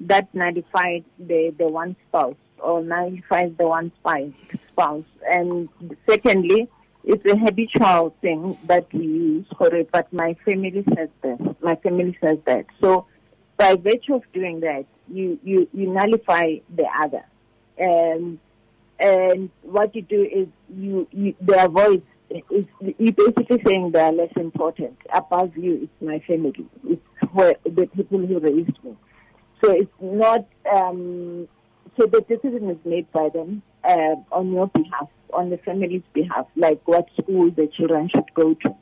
that 0.00 0.34
nullified 0.34 1.04
the 1.18 1.54
the 1.58 1.68
one 1.68 1.94
spouse 2.08 2.36
or 2.58 2.82
nullifies 2.82 3.52
the 3.58 3.66
one 3.66 3.92
spouse 4.00 5.04
and 5.30 5.68
secondly 6.08 6.68
it's 7.04 7.24
a 7.26 7.36
habitual 7.36 8.14
thing 8.20 8.56
that 8.66 8.86
we 8.92 9.04
use 9.04 9.46
for 9.58 9.74
it 9.74 9.90
but 9.92 10.10
my 10.12 10.34
family 10.44 10.84
says 10.96 11.08
that 11.22 11.62
my 11.62 11.76
family 11.76 12.16
says 12.22 12.38
that 12.46 12.64
so 12.80 13.06
by 13.58 13.74
virtue 13.74 14.14
of 14.14 14.22
doing 14.32 14.60
that 14.60 14.86
you 15.12 15.38
you, 15.42 15.68
you 15.72 15.86
nullify 15.88 16.56
the 16.74 16.86
other 17.02 17.24
and 17.78 18.38
and 19.00 19.50
what 19.62 19.94
you 19.94 20.02
do 20.02 20.22
is 20.22 20.46
you, 20.76 21.08
you 21.10 21.34
their 21.40 21.68
voice 21.68 22.02
is 22.50 22.64
you 22.98 23.12
basically 23.12 23.60
saying 23.66 23.90
they 23.92 24.00
are 24.00 24.12
less 24.12 24.30
important. 24.36 24.96
Above 25.12 25.56
you, 25.56 25.80
it's 25.82 26.02
my 26.02 26.20
family. 26.20 26.66
It's 26.86 27.02
where 27.32 27.56
the 27.64 27.86
people 27.86 28.24
who 28.24 28.38
raised 28.38 28.84
me. 28.84 28.96
So 29.64 29.72
it's 29.72 29.92
not. 30.00 30.46
Um, 30.70 31.48
so 31.98 32.06
the 32.06 32.20
decision 32.20 32.70
is 32.70 32.76
made 32.84 33.10
by 33.10 33.30
them 33.30 33.62
uh, 33.82 34.14
on 34.30 34.52
your 34.52 34.68
behalf, 34.68 35.08
on 35.32 35.50
the 35.50 35.58
family's 35.58 36.02
behalf, 36.12 36.46
like 36.54 36.80
what 36.86 37.08
school 37.20 37.50
the 37.50 37.66
children 37.66 38.08
should 38.08 38.32
go 38.34 38.54
to, 38.54 38.74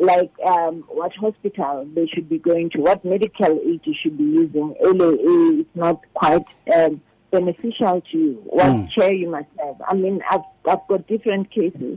like 0.00 0.32
um, 0.44 0.84
what 0.88 1.12
hospital 1.14 1.86
they 1.94 2.06
should 2.06 2.28
be 2.28 2.38
going 2.38 2.70
to, 2.70 2.80
what 2.80 3.04
medical 3.04 3.60
aid 3.64 3.80
you 3.84 3.94
should 4.00 4.16
be 4.18 4.24
using. 4.24 4.74
LAA 4.82 5.60
is 5.60 5.66
not 5.74 6.00
quite. 6.14 6.46
Um, 6.74 7.00
beneficial 7.30 8.02
to 8.10 8.18
you, 8.18 8.42
what 8.44 8.66
mm. 8.66 8.90
chair 8.90 9.12
you 9.12 9.30
must 9.30 9.46
have. 9.64 9.80
I 9.86 9.94
mean, 9.94 10.20
I've, 10.28 10.40
I've 10.68 10.86
got 10.88 11.06
different 11.06 11.50
cases 11.50 11.96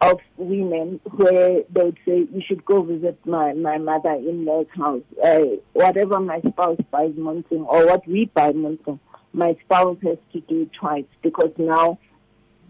of 0.00 0.20
women 0.36 1.00
where 1.16 1.62
they 1.70 1.82
would 1.82 1.98
say, 2.06 2.26
you 2.32 2.42
should 2.46 2.64
go 2.64 2.82
visit 2.82 3.18
my, 3.26 3.52
my 3.54 3.78
mother-in-law's 3.78 4.66
house. 4.76 5.02
Uh, 5.24 5.56
whatever 5.72 6.20
my 6.20 6.40
spouse 6.40 6.78
buys 6.90 7.12
monthly 7.16 7.58
or 7.58 7.86
what 7.86 8.06
we 8.06 8.26
buy 8.26 8.52
monthly, 8.52 8.98
my 9.32 9.56
spouse 9.64 9.98
has 10.02 10.18
to 10.32 10.40
do 10.42 10.68
twice 10.78 11.04
because 11.22 11.50
now 11.58 11.98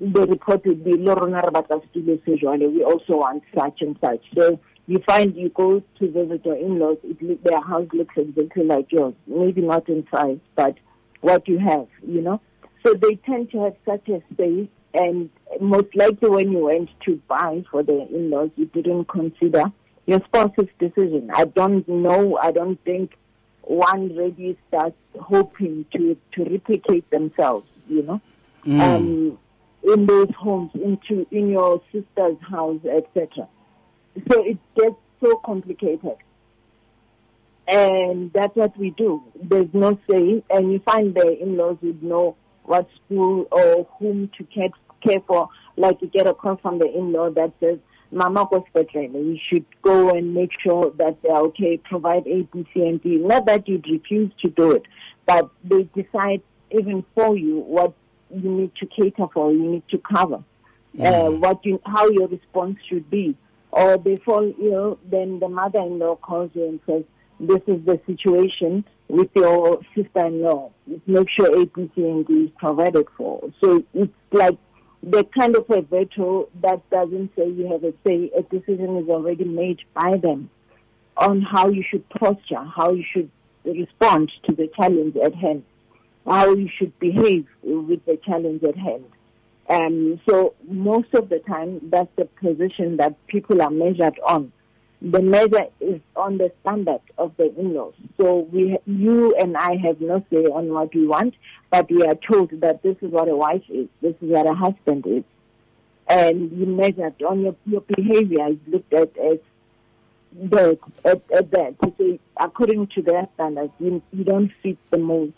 the 0.01 0.27
report 0.27 0.65
would 0.67 0.85
be, 0.85 0.95
we 0.95 1.09
also 1.09 1.31
want 3.17 3.43
such 3.55 3.81
and 3.81 3.97
such. 4.01 4.23
So 4.35 4.61
you 4.87 4.99
find 5.07 5.35
you 5.35 5.49
go 5.51 5.83
to 5.99 6.11
visit 6.11 6.45
your 6.45 6.57
in-laws, 6.57 6.99
it, 7.05 7.45
their 7.45 7.61
house 7.61 7.89
looks 7.93 8.15
exactly 8.17 8.65
like 8.65 8.91
yours. 8.93 9.15
Maybe 9.27 9.63
not 9.63 9.89
in 9.89 10.07
size, 10.11 10.39
but 10.55 10.77
what 11.21 11.49
you 11.49 11.59
have, 11.59 11.87
you 12.07 12.21
know. 12.21 12.41
So 12.85 12.95
they 12.95 13.17
tend 13.17 13.51
to 13.53 13.65
have 13.65 13.77
such 13.87 14.09
a 14.09 14.23
space, 14.33 14.69
and 14.93 15.31
most 15.61 15.95
likely 15.95 16.29
when 16.29 16.53
you 16.53 16.59
went 16.59 16.91
to 17.07 17.21
buy 17.29 17.65
for 17.71 17.83
the 17.83 18.07
in-laws, 18.09 18.51
you 18.57 18.67
didn't 18.67 19.07
consider 19.07 19.65
your 20.07 20.21
spouse's 20.27 20.69
decision. 20.79 21.31
I 21.33 21.47
don't 21.47 21.89
know. 21.89 22.37
I 22.37 22.53
don't 22.53 22.79
think 22.85 23.17
one 23.63 24.15
really 24.15 24.59
starts 24.69 24.97
hoping 25.19 25.87
to 25.93 26.17
to 26.33 26.45
replicate 26.45 27.09
themselves, 27.11 27.67
you 27.89 28.03
know, 28.03 28.21
mm. 28.67 28.81
um, 28.81 29.39
in 29.85 30.07
those 30.07 30.31
homes, 30.39 30.71
into 30.75 31.27
in 31.31 31.51
your 31.51 31.81
sister's 31.93 32.37
house, 32.41 32.81
etc. 32.85 33.49
So 34.31 34.45
it 34.45 34.59
gets 34.77 34.97
so 35.21 35.37
complicated. 35.45 36.17
And 37.67 38.33
that's 38.33 38.55
what 38.57 38.77
we 38.77 38.91
do. 38.91 39.23
There's 39.43 39.73
no 39.73 39.99
say, 40.09 40.43
and 40.51 40.73
you 40.73 40.81
find 40.81 41.15
the 41.15 41.39
in-laws 41.41 41.79
would 41.83 42.03
know 42.03 42.37
what 42.65 42.89
school 43.05 43.47
or 43.51 43.87
whom 43.99 44.31
to 44.39 44.45
care, 44.45 44.69
care 45.03 45.21
for. 45.27 45.49
Like 45.77 46.01
you 46.03 46.09
get 46.09 46.27
a 46.27 46.35
call 46.35 46.57
from 46.57 46.79
the 46.79 46.87
in-law 46.87 47.31
that 47.31 47.53
says, 47.61 47.79
Mama 48.11 48.45
Hospital, 48.45 49.03
you 49.03 49.39
should 49.49 49.65
go 49.83 50.11
and 50.11 50.35
make 50.35 50.51
sure 50.63 50.93
that 50.99 51.21
they're 51.23 51.37
okay, 51.37 51.79
provide 51.79 52.27
A, 52.27 52.43
B, 52.43 52.67
C, 52.73 52.87
and 52.87 53.03
D. 53.03 53.17
Not 53.17 53.47
that 53.47 53.67
you'd 53.67 53.89
refuse 53.89 54.31
to 54.43 54.51
do 54.51 54.71
it, 54.73 54.83
but 55.27 55.51
they 55.65 55.89
decide 55.95 56.43
even 56.71 57.05
for 57.15 57.37
you 57.37 57.59
what 57.59 57.95
you 58.35 58.51
need 58.51 58.73
to 58.77 58.87
cater 58.87 59.27
for, 59.33 59.53
you 59.53 59.65
need 59.65 59.89
to 59.91 59.99
cover, 59.99 60.43
uh, 61.01 61.31
what 61.31 61.65
you, 61.65 61.81
how 61.87 62.09
your 62.09 62.29
response 62.29 62.77
should 62.89 63.09
be. 63.11 63.37
Or 63.71 63.99
they 63.99 64.19
fall 64.19 64.53
ill, 64.63 65.01
then 65.11 65.41
the 65.41 65.49
mother-in-law 65.49 66.17
calls 66.17 66.51
you 66.55 66.65
and 66.65 66.81
says, 66.87 67.03
this 67.41 67.61
is 67.67 67.85
the 67.85 68.01
situation 68.07 68.85
with 69.09 69.29
your 69.35 69.81
sister-in-law. 69.97 70.71
Make 71.07 71.29
sure 71.31 71.61
A, 71.61 71.67
B, 71.67 71.91
C, 71.95 72.03
and 72.03 72.25
D 72.25 72.35
is 72.35 72.51
provided 72.57 73.07
for. 73.17 73.51
So 73.61 73.83
it's 73.93 74.13
like 74.31 74.57
the 75.03 75.25
kind 75.37 75.57
of 75.57 75.69
a 75.71 75.83
veto 75.83 76.49
that 76.63 76.89
doesn't 76.91 77.33
say 77.37 77.49
you 77.49 77.67
have 77.73 77.83
a 77.83 77.93
say. 78.07 78.31
A 78.37 78.43
decision 78.43 78.97
is 78.97 79.09
already 79.09 79.45
made 79.45 79.81
by 79.93 80.19
them 80.19 80.51
on 81.17 81.43
how 81.43 81.69
you 81.69 81.83
should 81.89 82.09
posture, 82.11 82.63
how 82.63 82.93
you 82.93 83.05
should 83.13 83.31
respond 83.65 84.31
to 84.45 84.55
the 84.55 84.69
challenge 84.77 85.17
at 85.17 85.35
hand, 85.35 85.65
how 86.27 86.53
you 86.55 86.69
should 86.79 86.99
behave 86.99 87.47
with 87.63 88.05
the 88.07 88.19
challenge 88.25 88.63
at 88.65 88.77
hand. 88.77 89.05
Um, 89.69 90.21
so 90.29 90.55
most 90.69 91.15
of 91.15 91.29
the 91.29 91.39
time, 91.41 91.81
that's 91.91 92.11
the 92.17 92.27
position 92.27 92.99
that 92.99 93.15
people 93.27 93.63
are 93.63 93.71
measured 93.71 94.19
on. 94.27 94.53
The 95.01 95.21
measure 95.21 95.67
is 95.81 96.01
on 96.17 96.39
the 96.39 96.51
standard 96.61 97.01
of 97.19 97.33
the 97.37 97.55
in-laws. 97.59 97.95
So 98.17 98.49
we, 98.51 98.79
you 98.87 99.35
and 99.37 99.57
I 99.57 99.77
have 99.77 100.01
no 100.01 100.25
say 100.31 100.45
on 100.45 100.69
what 100.69 100.95
we 100.95 101.07
want, 101.07 101.35
but 101.71 101.91
we 101.91 102.07
are 102.07 102.15
told 102.15 102.51
that 102.61 102.83
this 102.83 102.97
is 103.03 103.11
what 103.11 103.29
a 103.29 103.37
wife 103.37 103.65
is, 103.69 103.89
this 104.01 104.15
is 104.23 104.31
what 104.31 104.47
a 104.47 104.55
husband 104.55 105.07
is. 105.07 105.25
And 106.09 106.53
you 106.53 106.67
measure 106.67 107.13
on 107.27 107.41
your, 107.41 107.57
your 107.67 107.81
behavior 107.83 108.49
is 108.49 108.59
looked 108.67 108.93
at 108.93 109.17
as 109.19 109.39
that, 110.35 110.79
at, 111.05 111.23
at 111.35 111.51
that. 111.51 111.75
Say, 111.99 112.21
according 112.39 112.89
to 112.89 113.03
their 113.03 113.29
standards, 113.35 113.73
you, 113.79 114.03
you 114.13 114.25
don't 114.25 114.51
fit 114.63 114.79
the 114.91 114.99
mold 114.99 115.35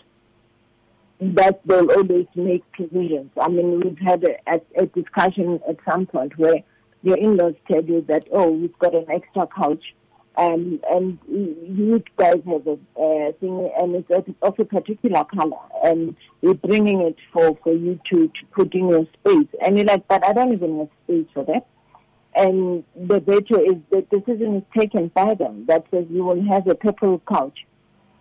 that 1.20 1.60
they'll 1.64 1.90
always 1.90 2.26
make 2.34 2.70
provisions. 2.72 3.30
I 3.40 3.48
mean, 3.48 3.80
we've 3.80 3.98
had 3.98 4.24
a, 4.24 4.36
a, 4.46 4.82
a 4.82 4.86
discussion 4.86 5.60
at 5.68 5.76
some 5.88 6.06
point 6.06 6.38
where 6.38 6.62
your 7.02 7.16
in-laws 7.16 7.54
tell 7.68 7.82
you 7.82 8.04
that, 8.08 8.26
oh, 8.32 8.50
we've 8.50 8.78
got 8.78 8.94
an 8.94 9.06
extra 9.10 9.46
couch, 9.46 9.94
um, 10.36 10.80
and 10.90 11.18
you 11.28 12.02
guys 12.18 12.42
have 12.46 12.66
a 12.66 12.72
uh, 12.72 13.32
thing, 13.40 13.70
and 13.78 13.94
it's 13.94 14.10
of 14.42 14.58
a 14.58 14.64
particular 14.64 15.24
color, 15.24 15.56
and 15.84 16.14
we're 16.42 16.54
bringing 16.54 17.00
it 17.00 17.16
for, 17.32 17.56
for 17.62 17.72
you 17.72 17.98
to, 18.10 18.28
to 18.28 18.46
put 18.52 18.74
in 18.74 18.88
your 18.88 19.06
space. 19.20 19.48
And 19.64 19.76
you're 19.76 19.86
like, 19.86 20.06
but 20.08 20.26
I 20.26 20.32
don't 20.34 20.52
even 20.52 20.80
have 20.80 20.88
space 21.04 21.26
for 21.32 21.44
that. 21.44 21.66
And 22.34 22.84
the 22.94 23.20
veto 23.20 23.58
is 23.62 23.76
the 23.90 24.02
decision 24.02 24.56
is 24.56 24.62
taken 24.76 25.08
by 25.08 25.34
them 25.34 25.64
that 25.68 25.86
says 25.90 26.04
you 26.10 26.22
will 26.22 26.42
have 26.44 26.66
a 26.66 26.74
purple 26.74 27.22
couch 27.26 27.64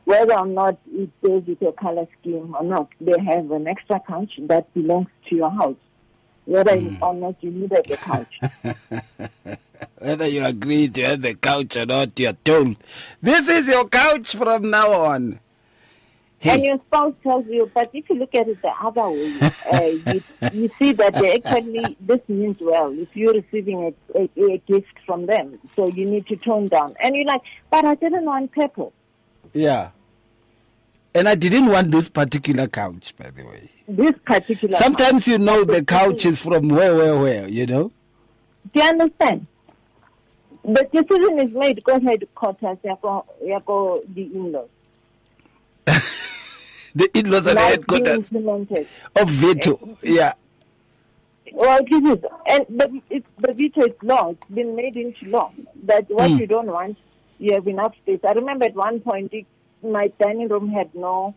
whether 0.06 0.38
or 0.38 0.46
not 0.46 0.78
it 0.92 1.10
goes 1.22 1.44
with 1.46 1.62
your 1.62 1.74
color 1.74 2.08
scheme 2.20 2.56
or 2.58 2.64
not, 2.64 2.90
they 3.02 3.20
have 3.20 3.52
an 3.52 3.68
extra 3.68 4.00
couch 4.08 4.32
that 4.44 4.72
belongs 4.74 5.10
to 5.30 5.36
your 5.36 5.50
house. 5.50 5.76
Whether 6.46 6.78
mm. 6.78 7.02
or 7.02 7.14
not 7.16 7.36
you 7.42 7.52
needed 7.52 7.86
the 7.86 7.98
couch. 7.98 8.40
whether 9.98 10.28
you 10.28 10.46
agree 10.46 10.88
to 10.90 11.04
have 11.04 11.22
the 11.24 11.34
couch 11.34 11.76
or 11.76 11.88
not, 11.88 12.18
you're 12.20 12.34
told, 12.34 12.78
this 13.22 13.50
is 13.50 13.68
your 13.68 13.88
couch 13.90 14.36
from 14.36 14.70
now 14.70 14.92
on. 14.92 15.40
Hey. 16.38 16.52
And 16.52 16.64
your 16.64 16.78
spouse 16.86 17.16
tells 17.24 17.48
you, 17.48 17.72
but 17.74 17.90
if 17.94 18.08
you 18.08 18.18
look 18.18 18.36
at 18.36 18.48
it 18.48 18.62
the 18.62 18.70
other 18.70 19.10
way, 19.10 19.36
uh, 19.42 19.82
you, 20.14 20.22
you, 20.54 20.70
see 20.78 20.92
that 20.94 21.16
they 21.16 21.42
actually, 21.42 21.98
this 22.00 22.20
means 22.28 22.58
well, 22.62 22.94
if 22.94 23.08
you're 23.16 23.34
receiving 23.34 23.96
a, 24.14 24.20
a, 24.20 24.30
a 24.52 24.58
gift 24.68 24.94
from 25.08 25.26
them, 25.26 25.58
so 25.76 25.88
you 25.88 26.06
need 26.06 26.28
to 26.28 26.36
tone 26.36 26.68
down. 26.68 26.96
And 27.00 27.16
you're 27.16 27.26
like, 27.26 27.42
but 27.72 27.86
I 27.86 27.96
didn't 27.96 28.26
want 28.26 28.52
purple. 28.52 28.94
Yeah. 29.56 29.92
And 31.16 31.30
I 31.30 31.36
didn't 31.36 31.68
want 31.68 31.92
this 31.92 32.10
particular 32.10 32.68
couch, 32.68 33.16
by 33.18 33.32
the 33.32 33.46
way. 33.46 33.72
This 33.88 34.12
particular. 34.26 34.78
Sometimes 34.78 35.28
you 35.28 35.38
know 35.38 35.64
the 35.64 35.84
couch 35.84 36.26
is 36.26 36.42
from 36.42 36.68
where, 36.68 36.94
where, 36.94 37.18
where. 37.18 37.48
You 37.48 37.66
know. 37.66 37.92
Do 38.74 38.84
you 38.84 38.90
understand? 38.90 39.48
The 40.66 40.88
decision 40.92 41.40
is 41.40 41.54
made. 41.56 41.84
Go 41.84 41.96
ahead, 41.96 42.28
quarters. 42.36 42.78
Yako, 42.84 43.26
yako 43.44 44.02
the 44.14 44.24
in-laws. 44.24 44.70
the 46.96 47.10
in-laws 47.14 47.48
are 47.48 47.54
the 47.54 47.62
headquarters 47.62 48.32
of 49.16 49.30
veto. 49.30 49.98
Yeah. 50.04 50.34
Well, 51.54 51.80
it 51.80 51.94
is, 51.94 52.26
and 52.48 52.66
the, 52.68 53.02
it, 53.10 53.24
the 53.38 53.54
veto 53.54 53.86
is 53.86 53.96
law. 54.02 54.32
It's 54.32 54.44
been 54.54 54.76
made 54.76 54.98
into 54.98 55.30
law 55.30 55.54
that 55.84 56.10
what 56.10 56.32
mm. 56.32 56.40
you 56.40 56.48
don't 56.48 56.68
want, 56.68 56.98
you 57.40 57.54
have 57.54 57.68
enough 57.68 57.96
space. 57.98 58.20
I 58.24 58.32
remember 58.32 58.66
at 58.66 58.76
one 58.76 59.00
point 59.00 59.34
my 59.84 60.12
dining 60.20 60.48
room 60.48 60.70
had 60.70 60.94
no 60.96 61.36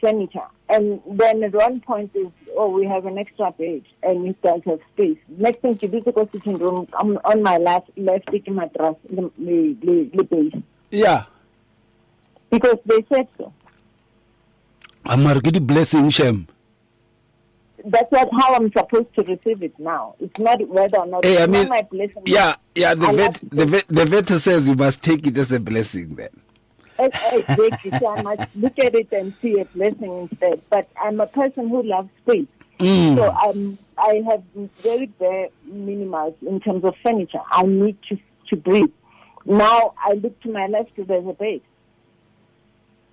furniture. 0.00 0.48
And 0.68 1.00
then 1.06 1.42
at 1.44 1.52
one 1.52 1.80
point 1.80 2.10
is, 2.14 2.28
oh, 2.56 2.70
we 2.70 2.86
have 2.86 3.06
an 3.06 3.18
extra 3.18 3.52
bed 3.52 3.82
and 4.02 4.22
we 4.22 4.34
still 4.40 4.60
have 4.66 4.80
space. 4.94 5.18
Next 5.28 5.60
thing 5.60 5.76
to 5.76 5.88
do 5.88 6.00
go 6.00 6.28
sitting 6.32 6.58
room, 6.58 6.88
I'm 6.98 7.18
on 7.24 7.42
my 7.42 7.58
left, 7.58 7.90
left 7.96 8.26
taking 8.30 8.56
mattress, 8.56 8.96
the, 9.08 9.30
the, 9.38 10.10
the 10.14 10.24
base. 10.24 10.62
Yeah. 10.90 11.24
Because 12.50 12.78
they 12.84 13.04
said 13.12 13.28
so. 13.38 13.52
I'm 15.04 15.26
already 15.26 15.60
blessing 15.60 16.10
Shem. 16.10 16.48
That's 17.88 18.10
what, 18.10 18.28
how 18.32 18.54
I'm 18.54 18.72
supposed 18.72 19.14
to 19.14 19.22
receive 19.22 19.62
it 19.62 19.78
now. 19.78 20.16
It's 20.18 20.38
not 20.38 20.66
whether 20.68 20.98
or 20.98 21.06
not. 21.06 21.24
Hey, 21.24 21.42
I 21.42 21.46
mean, 21.46 21.68
my 21.68 21.82
blessing. 21.82 22.22
Yeah, 22.26 22.56
yeah. 22.74 22.94
The 22.94 23.12
vet, 23.12 23.40
the 23.50 23.66
vet, 23.66 23.84
the 23.88 24.04
vet 24.06 24.28
says 24.28 24.68
you 24.68 24.74
must 24.74 25.02
take 25.02 25.26
it 25.26 25.38
as 25.38 25.52
a 25.52 25.60
blessing 25.60 26.16
then 26.16 26.30
exactly. 26.98 27.90
so 27.98 28.08
I 28.08 28.22
must 28.22 28.56
look 28.56 28.78
at 28.78 28.94
it 28.94 29.12
and 29.12 29.34
see 29.40 29.60
a 29.60 29.64
blessing 29.66 30.28
instead. 30.30 30.62
But 30.70 30.88
I'm 31.00 31.20
a 31.20 31.26
person 31.26 31.68
who 31.68 31.82
loves 31.82 32.08
space. 32.22 32.46
Mm. 32.80 33.16
So 33.16 33.30
um, 33.30 33.78
I 33.96 34.22
have 34.28 34.42
very 34.82 35.06
bare 35.06 35.48
minimals 35.64 36.34
in 36.46 36.60
terms 36.60 36.84
of 36.84 36.94
furniture. 37.02 37.40
I 37.50 37.62
need 37.62 37.96
to, 38.08 38.18
to 38.48 38.56
breathe. 38.56 38.92
Now 39.44 39.94
I 39.98 40.14
look 40.14 40.38
to 40.42 40.50
my 40.50 40.66
left, 40.66 40.92
there's 40.96 41.26
a 41.26 41.32
bed. 41.32 41.60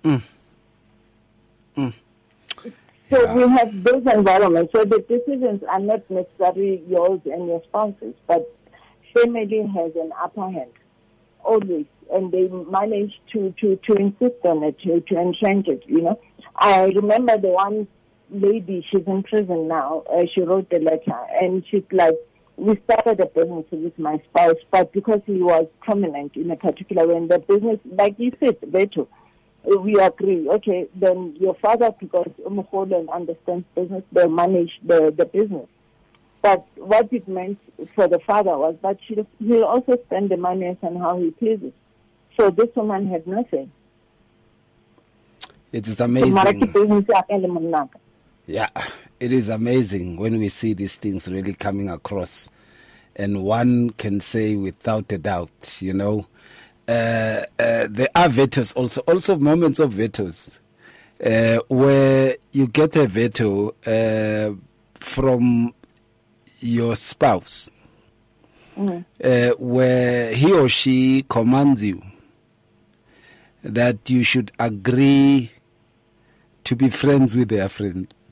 Mm. 0.02 0.22
Mm. 1.76 1.94
So 3.14 3.22
yeah. 3.22 3.34
we 3.34 3.42
have 3.56 3.84
those 3.84 4.12
environments. 4.12 4.72
So 4.74 4.84
the 4.84 4.98
decisions 4.98 5.62
are 5.68 5.78
not 5.78 6.02
necessarily 6.10 6.82
yours 6.88 7.20
and 7.26 7.46
your 7.46 7.62
spouse's, 7.68 8.14
but 8.26 8.52
family 9.14 9.62
has 9.72 9.92
an 9.94 10.10
upper 10.20 10.50
hand, 10.50 10.72
always 11.44 11.86
and 12.12 12.30
they 12.32 12.48
manage 12.48 13.12
to, 13.32 13.54
to, 13.60 13.76
to 13.76 13.94
insist 13.94 14.44
on 14.44 14.62
it, 14.62 14.78
to, 14.80 15.00
to 15.00 15.20
entrench 15.20 15.68
it, 15.68 15.82
you 15.86 16.02
know. 16.02 16.20
I 16.56 16.84
remember 16.84 17.38
the 17.38 17.48
one 17.48 17.88
lady, 18.30 18.86
she's 18.90 19.06
in 19.06 19.22
prison 19.22 19.68
now, 19.68 20.02
uh, 20.12 20.24
she 20.32 20.42
wrote 20.42 20.70
the 20.70 20.78
letter, 20.78 21.18
and 21.40 21.64
she's 21.70 21.84
like, 21.92 22.14
we 22.56 22.80
started 22.84 23.20
a 23.20 23.26
business 23.26 23.64
with 23.70 23.98
my 23.98 24.20
spouse, 24.30 24.56
but 24.70 24.92
because 24.92 25.20
he 25.26 25.42
was 25.42 25.66
prominent 25.80 26.36
in 26.36 26.50
a 26.50 26.56
particular 26.56 27.06
way 27.06 27.16
in 27.16 27.28
the 27.28 27.38
business, 27.38 27.78
like 27.84 28.14
you 28.18 28.32
said, 28.38 28.60
Beto, 28.60 29.08
Uh, 29.64 29.78
we 29.78 29.96
agree. 29.98 30.48
Okay, 30.48 30.86
then 30.94 31.36
your 31.38 31.54
father, 31.54 31.90
because 31.98 32.30
Umuholan 32.46 33.10
understands 33.12 33.64
business, 33.74 34.02
they 34.12 34.26
manage 34.26 34.72
the, 34.82 35.12
the 35.16 35.24
business. 35.24 35.66
But 36.42 36.66
what 36.76 37.10
it 37.12 37.26
meant 37.26 37.58
for 37.94 38.06
the 38.06 38.18
father 38.18 38.58
was 38.58 38.76
that 38.82 38.98
he'll 39.38 39.64
also 39.64 39.96
spend 40.04 40.30
the 40.30 40.36
money 40.36 40.66
as 40.66 40.76
and 40.82 40.98
how 40.98 41.18
he 41.18 41.30
pleases. 41.30 41.72
So 42.38 42.50
this 42.50 42.68
woman 42.76 43.08
had 43.08 43.26
nothing. 43.26 43.72
It 45.72 45.88
is 45.88 46.00
amazing. 46.00 46.34
Yeah, 48.46 48.68
it 49.18 49.32
is 49.32 49.48
amazing 49.48 50.18
when 50.18 50.38
we 50.38 50.50
see 50.50 50.74
these 50.74 50.96
things 50.96 51.26
really 51.28 51.54
coming 51.54 51.88
across. 51.88 52.50
And 53.16 53.42
one 53.42 53.90
can 53.90 54.20
say 54.20 54.54
without 54.54 55.10
a 55.12 55.18
doubt, 55.18 55.78
you 55.80 55.94
know, 55.94 56.26
uh, 56.86 57.42
uh, 57.58 57.86
there 57.90 58.08
are 58.14 58.28
vetoes 58.28 58.72
also, 58.74 59.00
also 59.02 59.36
moments 59.36 59.78
of 59.78 59.92
vetoes 59.92 60.60
uh, 61.24 61.58
where 61.68 62.36
you 62.52 62.66
get 62.66 62.94
a 62.96 63.06
veto 63.06 63.74
uh, 63.86 64.54
from 65.00 65.72
your 66.60 66.94
spouse, 66.96 67.70
mm. 68.76 69.04
where 69.58 70.34
he 70.34 70.52
or 70.52 70.68
she 70.68 71.24
commands 71.28 71.82
you 71.82 72.02
that 73.62 74.10
you 74.10 74.22
should 74.22 74.52
agree 74.58 75.50
to 76.64 76.76
be 76.76 76.90
friends 76.90 77.34
with 77.34 77.48
their 77.48 77.68
friends. 77.68 78.30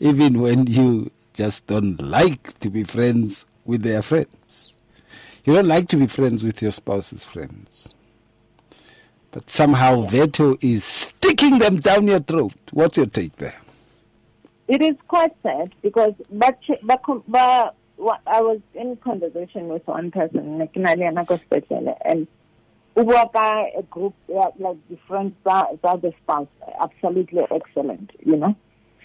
Even 0.00 0.40
when 0.40 0.66
you 0.66 1.10
just 1.32 1.66
don't 1.66 2.00
like 2.02 2.58
to 2.60 2.68
be 2.68 2.84
friends 2.84 3.46
with 3.64 3.82
their 3.82 4.02
friends. 4.02 4.71
You 5.44 5.54
don't 5.54 5.66
like 5.66 5.88
to 5.88 5.96
be 5.96 6.06
friends 6.06 6.44
with 6.44 6.62
your 6.62 6.70
spouse's 6.70 7.24
friends. 7.24 7.92
But 9.32 9.50
somehow 9.50 10.02
veto 10.02 10.56
is 10.60 10.84
sticking 10.84 11.58
them 11.58 11.80
down 11.80 12.06
your 12.06 12.20
throat. 12.20 12.52
What's 12.70 12.96
your 12.96 13.06
take 13.06 13.36
there? 13.36 13.60
It 14.68 14.82
is 14.82 14.94
quite 15.08 15.34
sad 15.42 15.74
because 15.82 16.14
but, 16.30 16.58
but, 16.82 17.02
but 17.26 17.74
I 18.26 18.40
was 18.40 18.60
in 18.74 18.96
conversation 18.96 19.68
with 19.68 19.86
one 19.86 20.10
person, 20.10 20.58
like 20.58 20.76
and 20.76 22.26
we 22.94 23.02
work 23.02 23.34
a 23.34 23.82
group 23.90 24.14
like 24.28 24.76
different 24.88 25.34
the 25.44 26.12
spouse, 26.22 26.48
absolutely 26.80 27.42
excellent, 27.50 28.10
you 28.20 28.36
know, 28.36 28.54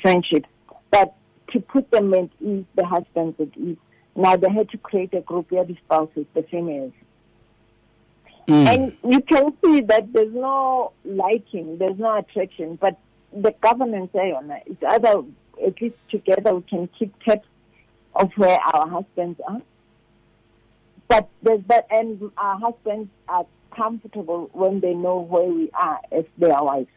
friendship. 0.01 0.45
But 0.91 1.13
to 1.51 1.59
put 1.59 1.89
them 1.91 2.13
at 2.13 2.29
ease, 2.41 2.65
the 2.75 2.85
husbands 2.85 3.39
at 3.39 3.57
ease. 3.57 3.77
Now 4.17 4.35
they 4.35 4.49
had 4.49 4.69
to 4.71 4.77
create 4.79 5.13
a 5.13 5.21
group 5.21 5.51
where 5.51 5.63
the 5.63 5.77
spouses, 5.85 6.25
the 6.33 6.41
females. 6.41 6.91
Mm. 8.47 8.67
And 8.67 9.13
you 9.13 9.21
can 9.21 9.53
see 9.63 9.81
that 9.81 10.11
there's 10.11 10.33
no 10.33 10.91
liking, 11.05 11.77
there's 11.77 11.99
no 11.99 12.17
attraction, 12.17 12.77
but 12.81 12.97
the 13.31 13.53
government 13.61 14.11
governance 14.11 14.49
on 14.49 14.61
it's 14.65 14.83
either 14.83 15.23
at 15.63 15.81
least 15.81 15.95
together 16.09 16.55
we 16.55 16.61
can 16.63 16.89
keep 16.97 17.13
tabs 17.23 17.45
of 18.15 18.31
where 18.37 18.57
our 18.59 18.87
husbands 18.87 19.39
are. 19.47 19.61
But 21.07 21.29
there's 21.43 21.61
that, 21.67 21.85
and 21.91 22.31
our 22.37 22.57
husbands 22.57 23.09
are 23.29 23.45
comfortable 23.75 24.49
when 24.53 24.79
they 24.79 24.95
know 24.95 25.19
where 25.19 25.45
we 25.45 25.69
are 25.73 25.99
as 26.11 26.25
their 26.37 26.63
wives. 26.63 26.89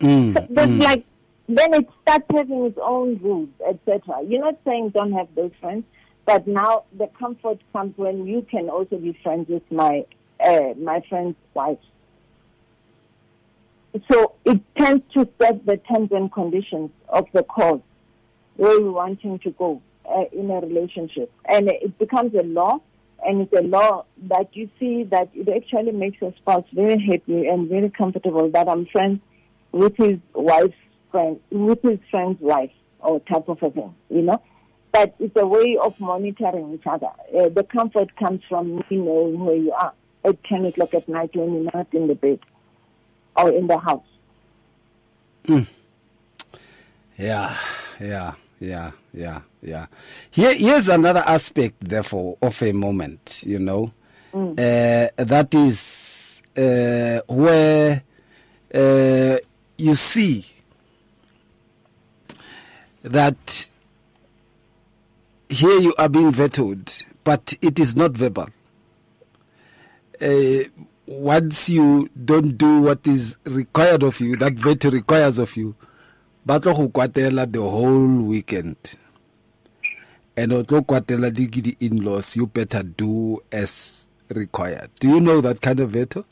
Mm, 0.00 0.34
so 0.34 0.46
there's 0.48 0.68
mm. 0.68 0.82
like 0.82 1.04
then 1.48 1.74
it 1.74 1.88
starts 2.02 2.26
having 2.30 2.66
its 2.66 2.78
own 2.80 3.18
rules, 3.18 3.48
etc. 3.68 4.22
You're 4.26 4.40
not 4.40 4.58
saying 4.64 4.90
don't 4.90 5.12
have 5.12 5.28
those 5.34 5.50
friends, 5.60 5.84
but 6.24 6.46
now 6.46 6.84
the 6.96 7.08
comfort 7.18 7.58
comes 7.72 7.96
when 7.96 8.26
you 8.26 8.46
can 8.50 8.68
also 8.68 8.96
be 8.96 9.18
friends 9.22 9.48
with 9.48 9.70
my 9.70 10.04
uh, 10.44 10.74
my 10.78 11.02
friend's 11.08 11.36
wife. 11.54 11.78
So 14.10 14.34
it 14.44 14.60
tends 14.76 15.04
to 15.14 15.28
set 15.40 15.66
the 15.66 15.76
terms 15.76 16.12
and 16.12 16.32
conditions 16.32 16.90
of 17.08 17.26
the 17.32 17.42
cause 17.42 17.80
where 18.56 18.80
we 18.80 18.88
want 18.88 19.20
him 19.20 19.38
to 19.40 19.50
go 19.50 19.82
uh, 20.08 20.24
in 20.32 20.50
a 20.50 20.60
relationship, 20.60 21.30
and 21.44 21.68
it 21.68 21.98
becomes 21.98 22.34
a 22.34 22.42
law. 22.42 22.78
And 23.24 23.42
it's 23.42 23.52
a 23.52 23.62
law 23.62 24.04
that 24.24 24.48
you 24.56 24.68
see 24.80 25.04
that 25.04 25.30
it 25.32 25.48
actually 25.48 25.92
makes 25.92 26.20
your 26.20 26.34
spouse 26.38 26.64
very 26.72 27.00
happy 27.00 27.46
and 27.46 27.68
very 27.68 27.88
comfortable 27.88 28.50
that 28.50 28.68
I'm 28.68 28.86
friends 28.86 29.20
with 29.70 29.96
his 29.96 30.18
wife's 30.34 30.74
friend, 31.12 31.38
with 31.50 31.82
his 31.82 32.00
friend's 32.10 32.40
wife 32.40 32.72
or 33.00 33.20
type 33.20 33.48
of 33.48 33.62
a 33.62 33.70
thing, 33.70 33.94
you 34.10 34.22
know. 34.22 34.42
But 34.92 35.14
it's 35.18 35.36
a 35.36 35.46
way 35.46 35.78
of 35.80 35.98
monitoring 36.00 36.74
each 36.74 36.86
other. 36.86 37.08
Uh, 37.34 37.48
the 37.48 37.64
comfort 37.64 38.14
comes 38.16 38.42
from 38.48 38.76
me 38.76 38.84
knowing 38.90 39.40
where 39.44 39.56
you 39.56 39.72
are 39.72 39.92
at 40.24 40.44
10 40.44 40.66
o'clock 40.66 40.94
at 40.94 41.08
night 41.08 41.34
when 41.34 41.54
you're 41.54 41.70
not 41.72 41.86
in 41.92 42.08
the 42.08 42.14
bed 42.14 42.40
or 43.36 43.50
in 43.50 43.66
the 43.66 43.78
house. 43.78 44.04
Mm. 45.46 45.66
Yeah, 47.16 47.56
yeah, 48.00 48.34
yeah, 48.60 48.90
yeah, 49.12 49.40
yeah. 49.62 49.86
Here, 50.30 50.54
here's 50.54 50.88
another 50.88 51.24
aspect, 51.26 51.76
therefore, 51.80 52.36
of 52.42 52.62
a 52.62 52.72
moment, 52.72 53.42
you 53.46 53.58
know, 53.58 53.92
mm. 54.32 54.52
uh, 54.52 55.24
that 55.24 55.54
is 55.54 56.42
uh, 56.56 57.20
where 57.32 58.02
uh, 58.74 59.36
you 59.78 59.94
see 59.94 60.44
that 63.02 63.68
here 65.48 65.78
you 65.78 65.94
are 65.98 66.08
being 66.08 66.32
vetoed, 66.32 66.90
but 67.24 67.54
it 67.60 67.78
is 67.78 67.96
not 67.96 68.12
verbal. 68.12 68.48
Uh, 70.20 70.64
once 71.06 71.68
you 71.68 72.08
don't 72.24 72.56
do 72.56 72.82
what 72.82 73.06
is 73.06 73.36
required 73.44 74.02
of 74.02 74.20
you, 74.20 74.36
that 74.36 74.54
veto 74.54 74.90
requires 74.90 75.38
of 75.38 75.56
you, 75.56 75.74
but 76.46 76.62
go 76.62 76.88
kwatela 76.88 77.50
the 77.50 77.60
whole 77.60 78.22
weekend. 78.22 78.76
And 80.36 80.52
o 80.52 80.62
tlo 80.62 80.82
kwatela 80.82 81.34
the 81.34 81.76
in-laws, 81.80 82.36
you 82.36 82.46
better 82.46 82.82
do 82.82 83.42
as 83.50 84.10
required. 84.28 84.90
Do 85.00 85.08
you 85.08 85.20
know 85.20 85.40
that 85.40 85.60
kind 85.60 85.80
of 85.80 85.90
veto? 85.90 86.24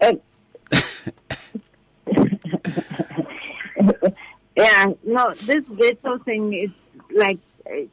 Um, 0.00 0.20
Yeah, 4.56 4.86
no, 5.04 5.34
this 5.34 5.64
veto 5.68 6.18
thing 6.18 6.54
is 6.54 6.70
like 7.14 7.38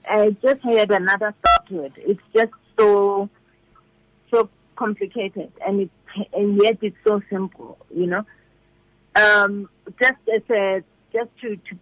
I 0.10 0.36
just 0.42 0.62
had 0.62 0.92
another 0.92 1.34
thought 1.44 1.68
to 1.68 1.84
it. 1.84 1.94
It's 1.98 2.22
just 2.34 2.54
so 2.80 3.30
so 4.32 4.50
complicated, 4.76 5.52
and 5.66 5.82
it 5.82 5.92
and 6.34 6.62
yet 6.62 6.78
it's 6.82 6.96
so 7.06 7.22
simple. 7.30 7.78
You 7.94 8.08
know, 8.08 8.26
um, 9.16 9.70
just 10.02 10.14
as 10.34 10.42
a 10.50 10.84
just 11.12 11.30
to 11.42 11.58
to 11.58 11.78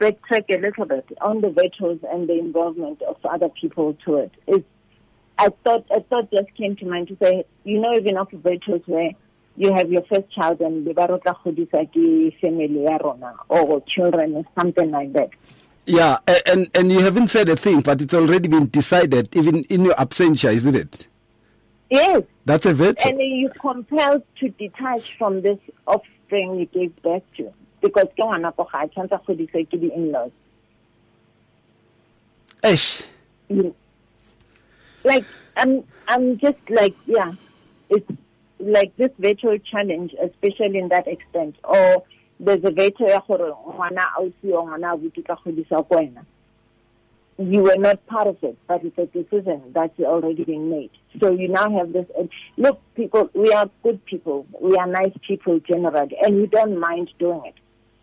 backtrack 0.00 0.44
a 0.50 0.60
little 0.60 0.84
bit 0.84 1.06
on 1.20 1.40
the 1.40 1.50
vetoes 1.50 2.00
and 2.12 2.28
the 2.28 2.38
involvement 2.38 3.00
of 3.02 3.16
other 3.24 3.48
people 3.48 3.96
to 4.04 4.16
it. 4.16 4.32
It's 4.46 4.66
I 5.38 5.50
thought 5.64 5.86
a 5.90 6.00
thought 6.00 6.30
just 6.32 6.52
came 6.54 6.76
to 6.76 6.86
mind 6.86 7.08
to 7.08 7.16
say, 7.22 7.44
you 7.64 7.80
know, 7.80 7.94
even 7.94 8.16
of 8.16 8.28
vetoes 8.32 8.82
where 8.86 9.10
you 9.56 9.72
have 9.72 9.90
your 9.90 10.02
first 10.02 10.30
child 10.30 10.60
and 10.60 10.84
be 10.84 10.92
ba 10.92 11.06
rotla 11.08 11.34
godisa 11.42 11.84
ke 11.92 12.34
family 12.40 12.84
ya 12.84 12.96
rona 12.98 13.34
or 13.48 13.80
children 13.82 14.36
or 14.36 14.44
something 14.54 14.90
like 14.90 15.12
that. 15.12 15.30
Yeah 15.86 16.18
and 16.46 16.68
and 16.74 16.92
you 16.92 17.00
haven't 17.00 17.28
said 17.28 17.48
a 17.48 17.56
thing 17.56 17.80
but 17.80 18.00
it's 18.02 18.14
already 18.14 18.48
been 18.48 18.68
decided 18.68 19.34
even 19.34 19.64
in 19.64 19.84
your 19.84 19.94
absentia 19.94 20.54
isn't 20.54 20.74
it? 20.74 21.06
Yes. 21.90 22.22
That's 22.44 22.66
a 22.66 22.74
veto 22.74 23.08
and 23.08 23.20
you're 23.20 23.50
compelled 23.50 24.22
to 24.40 24.48
detach 24.50 25.16
from 25.16 25.42
this 25.42 25.58
offspring 25.86 26.58
you 26.58 26.66
gave 26.66 26.94
birth 27.02 27.22
to 27.36 27.52
because 27.80 28.08
ke 28.16 28.22
ngwana 28.22 28.54
ko 28.56 28.68
ga 28.72 28.86
tshwanetse 28.88 29.24
godisa 29.26 29.64
ke 29.70 29.80
di 29.80 29.88
in-laws 29.94 30.32
Eish. 32.62 33.06
Mm. 33.48 33.72
like 35.04 35.24
i'm 35.56 35.84
i'm 36.08 36.36
just 36.38 36.58
like 36.68 36.96
yeah 37.06 37.32
it's 37.88 38.10
like 38.58 38.96
this 38.96 39.10
virtual 39.18 39.58
challenge, 39.58 40.14
especially 40.22 40.78
in 40.78 40.88
that 40.88 41.06
extent, 41.06 41.56
or 41.64 42.04
there's 42.38 42.64
a 42.64 42.70
wena 42.70 44.06
you 47.38 47.60
were 47.60 47.76
not 47.76 48.04
part 48.06 48.26
of 48.26 48.36
it, 48.42 48.56
but 48.66 48.82
it's 48.82 48.96
a 48.96 49.06
decision 49.06 49.62
that's 49.74 49.98
already 50.00 50.44
been 50.44 50.70
made. 50.70 50.90
So 51.20 51.32
you 51.32 51.48
now 51.48 51.70
have 51.70 51.92
this. 51.92 52.06
Uh, 52.18 52.24
look, 52.56 52.80
people, 52.94 53.28
we 53.34 53.52
are 53.52 53.68
good 53.82 54.04
people. 54.06 54.46
We 54.60 54.76
are 54.76 54.86
nice 54.86 55.12
people 55.26 55.60
generally, 55.60 56.16
and 56.22 56.36
we 56.36 56.46
don't 56.46 56.78
mind 56.78 57.10
doing 57.18 57.42
it. 57.44 57.54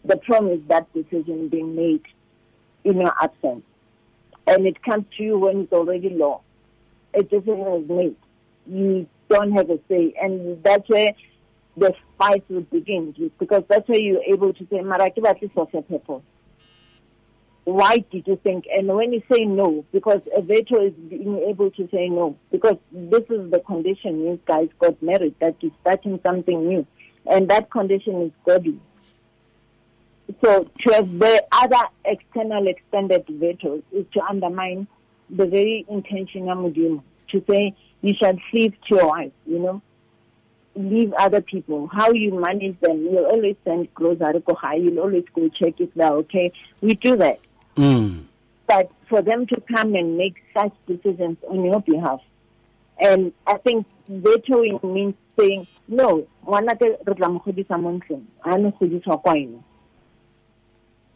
The 0.05 0.17
problem 0.17 0.51
is 0.51 0.59
that 0.67 0.91
decision 0.93 1.47
being 1.47 1.75
made 1.75 2.03
in 2.83 3.01
your 3.01 3.13
absence. 3.21 3.63
And 4.45 4.67
it 4.67 4.83
comes 4.83 5.05
to 5.17 5.23
you 5.23 5.39
when 5.39 5.61
it's 5.61 5.73
already 5.73 6.09
law. 6.09 6.41
A 7.13 7.23
decision 7.23 7.61
is 7.61 7.89
made. 7.89 8.15
You 8.67 9.07
don't 9.33 9.51
have 9.53 9.69
a 9.69 9.79
say. 9.89 10.13
And 10.21 10.63
that's 10.63 10.87
where 10.87 11.13
the 11.75 11.93
fight 12.17 12.43
would 12.49 12.69
begin 12.69 13.31
because 13.39 13.63
that's 13.67 13.87
where 13.87 13.99
you're 13.99 14.23
able 14.23 14.53
to 14.53 14.67
say, 14.69 14.77
Maraki, 14.77 15.25
at 15.25 15.41
least 15.41 15.53
for 15.53 15.67
a 15.73 15.81
purpose. 15.81 16.21
Why 17.65 18.03
did 18.11 18.27
you 18.27 18.37
think? 18.43 18.65
And 18.75 18.87
when 18.89 19.13
you 19.13 19.23
say 19.31 19.45
no, 19.45 19.85
because 19.93 20.21
a 20.35 20.41
veto 20.41 20.85
is 20.85 20.93
being 20.93 21.39
able 21.47 21.71
to 21.71 21.87
say 21.91 22.09
no, 22.09 22.35
because 22.51 22.75
this 22.91 23.23
is 23.29 23.51
the 23.51 23.59
condition 23.65 24.19
you 24.19 24.39
guys 24.45 24.67
got 24.79 25.01
married, 25.01 25.35
that 25.39 25.55
you're 25.61 25.71
starting 25.81 26.19
something 26.25 26.67
new. 26.67 26.85
And 27.25 27.49
that 27.49 27.71
condition 27.71 28.21
is 28.23 28.31
godly. 28.45 28.79
So 30.43 30.63
to 30.63 30.93
have 30.93 31.19
the 31.19 31.45
other 31.53 31.83
external 32.03 32.67
extended 32.67 33.25
vetoes 33.29 33.83
is 33.93 34.05
to 34.13 34.21
undermine 34.23 34.87
the 35.29 35.45
very 35.45 35.85
intention 35.89 36.43
Mudimu, 36.43 37.01
to 37.29 37.43
say 37.49 37.75
you 38.03 38.13
shall 38.19 38.37
leave 38.53 38.73
to 38.87 38.95
your 38.95 39.07
wife, 39.07 39.31
you 39.47 39.57
know. 39.57 39.81
Leave 40.75 41.13
other 41.13 41.41
people. 41.41 41.87
How 41.87 42.11
you 42.11 42.39
manage 42.39 42.79
them, 42.81 43.01
you'll 43.03 43.25
always 43.25 43.55
send 43.63 43.91
grocery 43.95 44.39
go 44.45 44.53
high, 44.53 44.75
you'll 44.75 44.99
always 44.99 45.23
go 45.33 45.49
check 45.49 45.79
if 45.79 45.91
they're 45.95 46.11
okay. 46.11 46.51
We 46.81 46.93
do 46.95 47.15
that. 47.17 47.39
Mm. 47.77 48.25
But 48.67 48.91
for 49.09 49.21
them 49.21 49.47
to 49.47 49.61
come 49.73 49.95
and 49.95 50.17
make 50.17 50.35
such 50.55 50.73
decisions 50.87 51.37
on 51.49 51.63
your 51.63 51.81
behalf, 51.81 52.21
and 52.99 53.33
I 53.47 53.57
think 53.57 53.87
vetoing 54.07 54.79
means 54.83 55.15
saying, 55.39 55.65
no, 55.87 56.27
one 56.41 56.69
of 56.69 56.77
the 56.79 56.97
m 57.07 57.39
kodi 57.39 57.65
among 57.69 58.03
them. 58.09 58.27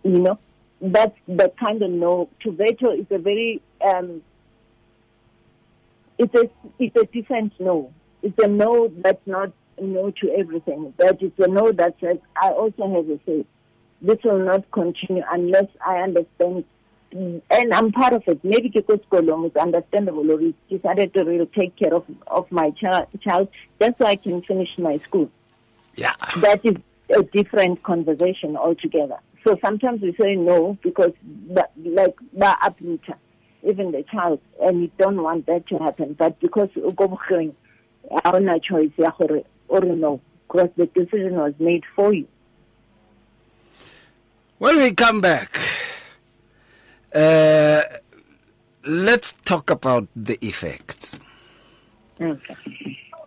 you 0.04 0.20
know, 0.20 0.40
that's 0.82 1.18
the 1.28 1.52
kind 1.60 1.82
of 1.82 1.92
no. 1.92 2.30
To 2.42 2.52
veto 2.52 2.92
is 2.92 3.06
a 3.12 3.18
very 3.18 3.62
um, 3.86 4.22
it's 6.18 6.34
a 6.36 6.50
it's 6.80 6.96
a 6.96 7.06
different 7.06 7.54
no. 7.60 7.94
It's 8.22 8.38
a 8.44 8.48
no 8.48 8.92
that's 8.98 9.26
not 9.26 9.52
no 9.80 10.12
to 10.22 10.32
everything. 10.32 10.94
But 10.98 11.22
it's 11.22 11.40
a 11.40 11.48
no 11.48 11.72
that 11.72 11.96
says 12.02 12.18
I 12.42 12.50
also 12.50 12.94
have 12.94 13.10
a 13.10 13.20
say. 13.26 13.46
This 14.02 14.20
will 14.24 14.40
not 14.40 14.70
continue 14.72 15.24
unless 15.32 15.66
I 15.86 15.98
understand 15.98 16.66
and 17.12 17.74
I'm 17.74 17.92
part 17.92 18.14
of 18.14 18.24
it. 18.28 18.44
Maybe 18.44 18.70
because 18.70 19.00
Kolong 19.12 19.50
is 19.50 19.56
understandable 19.56 20.30
or 20.30 20.40
he 20.40 20.54
decided 20.70 21.14
to 21.14 21.24
really 21.24 21.46
take 21.48 21.76
care 21.76 21.94
of, 21.94 22.06
of 22.28 22.52
my 22.52 22.72
child, 22.72 23.08
child 23.22 23.50
just 23.80 23.98
so 23.98 24.06
I 24.06 24.16
can 24.16 24.42
finish 24.44 24.70
my 24.78 25.00
school. 25.08 25.30
Yeah. 25.96 26.14
That 26.38 26.66
is 26.66 26.76
a 27.16 27.24
different 27.24 27.84
conversation 27.84 28.58
altogether. 28.58 29.18
So 29.44 29.58
sometimes 29.64 30.02
we 30.02 30.14
say 30.20 30.36
no 30.36 30.78
because, 30.82 31.14
but, 31.50 31.72
like, 31.78 32.16
ba 32.34 32.58
uprooter, 32.62 33.16
even 33.68 33.92
the 33.92 34.04
child, 34.04 34.40
and 34.62 34.82
you 34.82 34.92
don't 34.98 35.22
want 35.22 35.46
that 35.48 35.68
to 35.68 35.78
happen. 35.78 36.14
But 36.14 36.40
because 36.40 36.70
we 36.76 36.92
go 36.94 37.08
our 38.24 38.40
no 38.40 38.58
choice, 38.60 38.92
yeah, 38.98 39.12
or, 39.20 39.42
or 39.68 39.82
no, 39.82 40.22
because 40.48 40.70
the 40.78 40.86
decision 40.88 41.36
was 41.36 41.54
made 41.60 41.84
for 41.96 42.14
you. 42.14 42.28
When 44.58 44.78
we 44.78 44.94
come 44.94 45.22
back, 45.22 45.60
uh, 47.14 47.82
let's 48.86 49.34
talk 49.46 49.70
about 49.70 50.08
the 50.16 50.38
effects 50.46 51.20
Okay. 52.20 52.56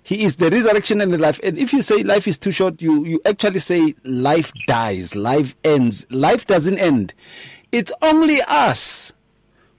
He 0.07 0.23
is 0.23 0.37
the 0.37 0.51
resurrection 0.51 1.01
and 1.01 1.12
the 1.12 1.19
life. 1.19 1.40
And 1.42 1.59
if 1.59 1.73
you 1.73 1.83
say 1.83 2.05
life 2.05 2.29
is 2.29 2.38
too 2.38 2.53
short, 2.53 2.81
you, 2.81 3.05
you 3.05 3.21
actually 3.27 3.59
say 3.59 3.97
life 4.05 4.53
dies, 4.69 5.16
life 5.16 5.57
ends. 5.64 6.07
Life 6.11 6.47
doesn't 6.47 6.79
end. 6.79 7.12
It's 7.73 7.90
only 8.01 8.40
us 8.42 9.11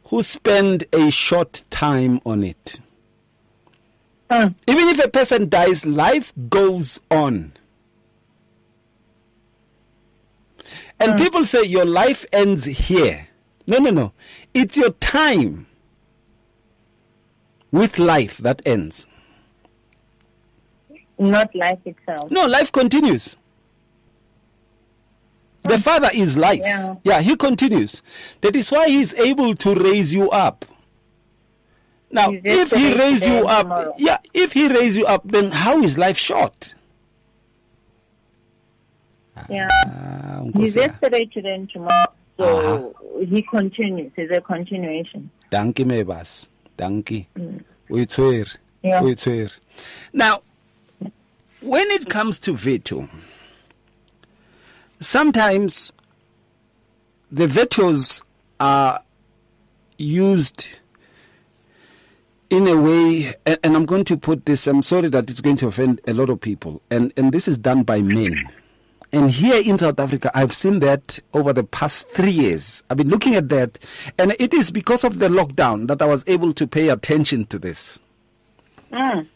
who 0.08 0.22
spend 0.22 0.84
a 0.92 1.12
short 1.12 1.64
time 1.70 2.20
on 2.26 2.44
it. 2.44 2.82
Mm. 4.30 4.54
Even 4.68 4.90
if 4.90 5.00
a 5.00 5.08
person 5.08 5.48
dies, 5.48 5.86
life 5.86 6.34
goes 6.50 7.00
on. 7.10 7.54
And 11.00 11.18
people 11.18 11.46
say 11.46 11.64
your 11.64 11.86
life 11.86 12.26
ends 12.34 12.66
here. 12.66 13.30
No, 13.66 13.78
no, 13.78 13.92
no. 13.92 14.12
It's 14.54 14.76
your 14.76 14.90
time 14.90 15.68
with 17.72 17.98
life 17.98 18.40
that 18.40 18.62
ends. 18.66 19.08
Not 21.20 21.54
life 21.56 21.80
itself. 21.86 22.30
No, 22.32 22.46
life 22.46 22.72
continues. 22.72 23.36
The 25.64 25.80
Father 25.80 26.10
is 26.14 26.38
life. 26.38 26.60
Yeah. 26.64 26.96
yeah, 27.04 27.22
he 27.22 27.36
continues. 27.36 28.02
That 28.42 28.56
is 28.56 28.72
why 28.72 28.88
He 28.88 29.02
is 29.02 29.14
able 29.16 29.54
to 29.56 29.76
raise 29.76 30.14
you 30.14 30.30
up. 30.30 30.64
Now, 32.10 32.30
if 32.32 32.72
He 32.72 32.94
raise 32.94 33.28
you 33.28 33.46
up, 33.48 33.64
tomorrow. 33.64 33.94
yeah, 33.98 34.18
if 34.34 34.54
He 34.54 34.68
raise 34.70 34.96
you 34.96 35.06
up, 35.06 35.24
then 35.26 35.52
how 35.52 35.82
is 35.82 35.98
life 35.98 36.18
short? 36.18 36.74
Yeah. 39.50 39.68
Ah, 39.72 40.44
He's 40.56 40.76
yesterday, 40.76 41.26
today, 41.26 41.56
and 41.56 41.70
tomorrow. 41.70 42.06
So 42.38 42.96
he 43.28 43.42
continues. 43.42 44.12
It's 44.16 44.32
a 44.32 44.42
continuation. 44.42 45.30
Dankie 45.52 45.86
Mebas. 45.86 46.46
Dankie. 46.78 47.28
O 47.90 47.96
itshwere. 47.96 48.48
Mm. 48.84 49.52
Now, 50.14 50.42
when 51.62 51.90
it 51.92 52.10
comes 52.10 52.40
to 52.40 52.54
veto, 52.56 53.10
sometimes 55.00 55.92
the 57.32 57.48
vetoes 57.48 58.22
are 58.60 59.02
used 59.98 60.68
in 62.50 62.68
a 62.68 62.78
way, 62.78 63.34
and, 63.46 63.76
I'm 63.76 63.86
going 63.86 64.06
to 64.06 64.16
put 64.16 64.46
this, 64.46 64.68
I'm 64.68 64.82
sorry 64.82 65.10
that 65.10 65.30
it's 65.30 65.42
going 65.42 65.58
to 65.58 65.68
offend 65.68 66.00
a 66.08 66.14
lot 66.14 66.30
of 66.30 66.40
people, 66.40 66.82
and, 66.90 67.12
and 67.18 67.34
this 67.34 67.48
is 67.48 67.58
done 67.58 67.84
by 67.84 68.02
men. 68.02 68.50
And 69.12 69.32
here 69.32 69.62
in 69.62 69.78
South 69.78 70.00
Africa, 70.00 70.32
I've 70.34 70.54
seen 70.54 70.80
that 70.80 71.20
over 71.34 71.54
the 71.54 71.64
past 71.64 72.10
three 72.10 72.32
years. 72.32 72.84
I've 72.90 72.98
been 72.98 73.10
looking 73.10 73.36
at 73.36 73.50
that, 73.50 73.80
and 74.18 74.36
it 74.40 74.54
is 74.54 74.72
because 74.72 75.04
of 75.04 75.20
the 75.20 75.28
lockdown 75.28 75.88
that 75.88 76.02
I 76.02 76.06
was 76.06 76.24
able 76.28 76.54
to 76.54 76.68
pay 76.68 76.90
attention 76.90 77.46
to 77.48 77.60
this. 77.60 78.00
Mm. 78.92 79.28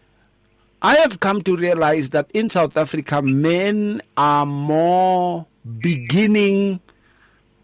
I 0.81 0.95
have 0.97 1.19
come 1.19 1.41
to 1.43 1.55
realize 1.55 2.09
that 2.11 2.29
in 2.33 2.49
South 2.49 2.75
Africa, 2.75 3.21
men 3.21 4.01
are 4.17 4.45
more 4.45 5.45
beginning 5.79 6.79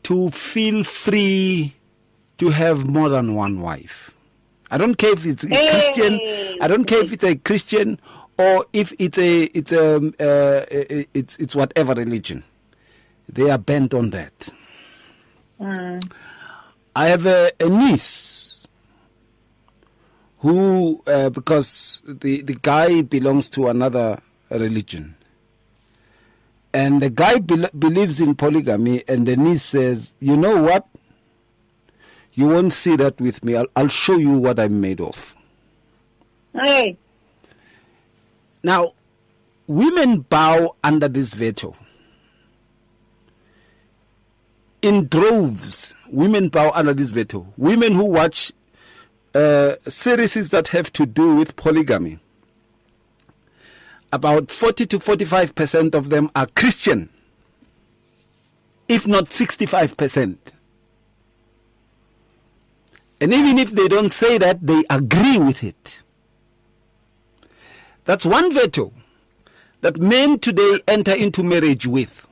to 0.04 0.30
feel 0.32 0.84
free 0.84 1.74
to 2.38 2.50
have 2.50 2.88
more 2.88 3.10
than 3.10 3.34
one 3.36 3.62
wife. 3.62 4.12
I 4.70 4.78
don't 4.78 4.96
care 4.96 5.14
if 5.14 5.26
it's 5.26 5.44
a 5.44 5.48
Hey! 5.50 5.70
Christian. 5.72 6.20
I 6.62 6.68
don't 6.68 6.86
care 6.86 7.00
if 7.04 7.12
it's 7.12 7.24
a 7.24 7.36
Christian 7.36 8.00
or 8.38 8.66
if 8.74 8.94
it's 9.00 9.18
a 9.18 9.44
it's 9.46 9.72
a 9.72 9.96
uh, 9.98 10.66
it's 11.14 11.38
it's 11.38 11.56
whatever 11.56 11.94
religion. 11.94 12.44
They 13.28 13.50
are 13.50 13.58
bent 13.58 13.94
on 13.94 14.12
that. 14.12 14.50
Mm. 15.60 16.12
I 16.96 17.08
have 17.08 17.26
a, 17.26 17.52
a 17.60 17.68
niece 17.68 18.47
who, 20.40 21.02
uh, 21.08 21.30
because 21.30 22.02
the, 22.06 22.42
the 22.42 22.56
guy 22.56 23.02
belongs 23.02 23.50
to 23.50 23.68
another 23.68 24.20
religion, 24.50 25.16
and 26.74 27.02
the 27.02 27.10
guy 27.10 27.40
bel 27.40 27.70
believes 27.78 28.22
in 28.22 28.36
polygamy, 28.36 29.04
and 29.08 29.28
the 29.28 29.36
niece 29.36 29.64
says, 29.64 30.14
You 30.20 30.38
know 30.38 30.62
what? 30.62 30.88
You 32.34 32.48
won't 32.48 32.72
see 32.72 32.96
that 32.98 33.20
with 33.20 33.44
me. 33.44 33.56
I'll, 33.56 33.66
I'll 33.76 33.88
show 33.88 34.18
you 34.18 34.32
what 34.32 34.60
I'm 34.60 34.80
made 34.80 35.02
of. 35.02 35.36
Hey. 36.54 36.98
Now, 38.62 38.92
women 39.66 40.20
bow 40.20 40.76
under 40.84 41.08
this 41.08 41.34
veto. 41.34 41.76
In 44.84 45.08
droves, 45.08 45.96
women 46.12 46.50
bow 46.50 46.72
under 46.76 46.94
this 46.94 47.12
veto. 47.12 47.52
Women 47.58 47.94
who 47.94 48.06
watch 48.06 48.52
uh, 49.38 49.76
series 49.88 50.50
that 50.50 50.70
have 50.70 50.92
to 50.94 51.06
do 51.06 51.36
with 51.36 51.56
polygamy, 51.56 52.18
about 54.12 54.50
40 54.50 54.88
to 54.88 55.00
45 55.00 55.54
percent 55.54 55.94
of 55.94 56.10
them 56.10 56.32
are 56.36 56.48
Christian, 56.48 57.10
if 58.88 59.06
not 59.06 59.32
65 59.32 59.96
percent. 59.96 60.54
And 63.22 63.32
even 63.34 63.60
if 63.60 63.72
they 63.72 63.88
don't 63.88 64.12
say 64.12 64.40
that, 64.40 64.66
they 64.66 64.84
agree 64.90 65.38
with 65.38 65.64
it. 65.64 66.00
That's 68.06 68.26
one 68.26 68.52
veto 68.54 68.92
that 69.82 69.98
men 69.98 70.40
today 70.40 70.80
enter 70.88 71.14
into 71.14 71.44
marriage 71.44 71.86
with. 71.86 72.28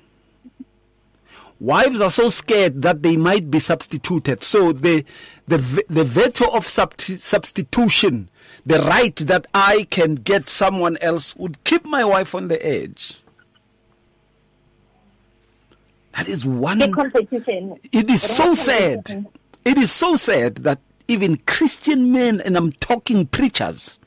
Wives 1.59 2.01
are 2.01 2.09
so 2.09 2.29
scared 2.29 2.81
that 2.81 3.01
they 3.01 3.15
might 3.15 3.49
be 3.49 3.59
substituted. 3.59 4.43
So 4.43 4.73
the, 4.73 5.05
the, 5.47 5.83
the 5.89 6.03
veto 6.03 6.49
of 6.55 6.67
substitution, 6.67 8.29
the 8.65 8.79
right 8.81 9.15
that 9.15 9.45
I 9.53 9.87
can 9.89 10.15
get 10.15 10.49
someone 10.49 10.97
else, 10.97 11.35
would 11.35 11.63
keep 11.63 11.85
my 11.85 12.03
wife 12.03 12.33
on 12.33 12.47
the 12.47 12.65
edge. 12.65 13.15
That 16.13 16.27
is 16.29 16.45
one. 16.45 16.79
The 16.79 16.91
competition. 16.91 17.77
It 17.91 18.09
is 18.09 18.21
so 18.21 18.53
sad. 18.53 19.25
It 19.65 19.77
is 19.77 19.91
so 19.91 20.15
sad 20.15 20.57
that 20.57 20.79
even 21.07 21.37
Christian 21.45 22.11
men, 22.11 22.41
and 22.41 22.55
I'm 22.55 22.71
talking 22.73 23.27
preachers, 23.27 23.99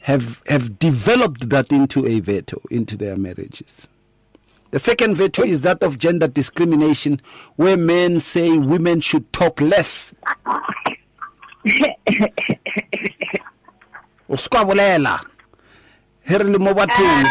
have 0.00 0.40
have 0.46 0.78
developed 0.78 1.50
that 1.50 1.70
into 1.70 2.06
a 2.06 2.18
veto 2.20 2.60
into 2.70 2.96
their 2.96 3.16
marriages. 3.16 3.88
The 4.72 4.78
second 4.78 5.16
veto 5.16 5.44
is 5.44 5.62
that 5.62 5.82
of 5.82 5.98
gender 5.98 6.26
discrimination, 6.26 7.20
where 7.56 7.76
men 7.76 8.20
say 8.20 8.56
women 8.56 9.00
should 9.00 9.30
talk 9.30 9.60
less. 9.60 10.14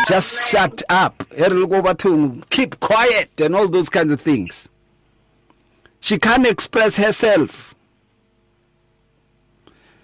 Just 0.08 0.50
shut 0.50 0.84
up. 0.90 1.24
Keep 2.52 2.80
quiet 2.80 3.42
and 3.42 3.56
all 3.56 3.68
those 3.68 3.90
kinds 3.90 4.12
of 4.12 4.22
things. 4.22 4.70
She 6.00 6.20
can't 6.20 6.46
express 6.46 6.96
herself. 6.98 7.74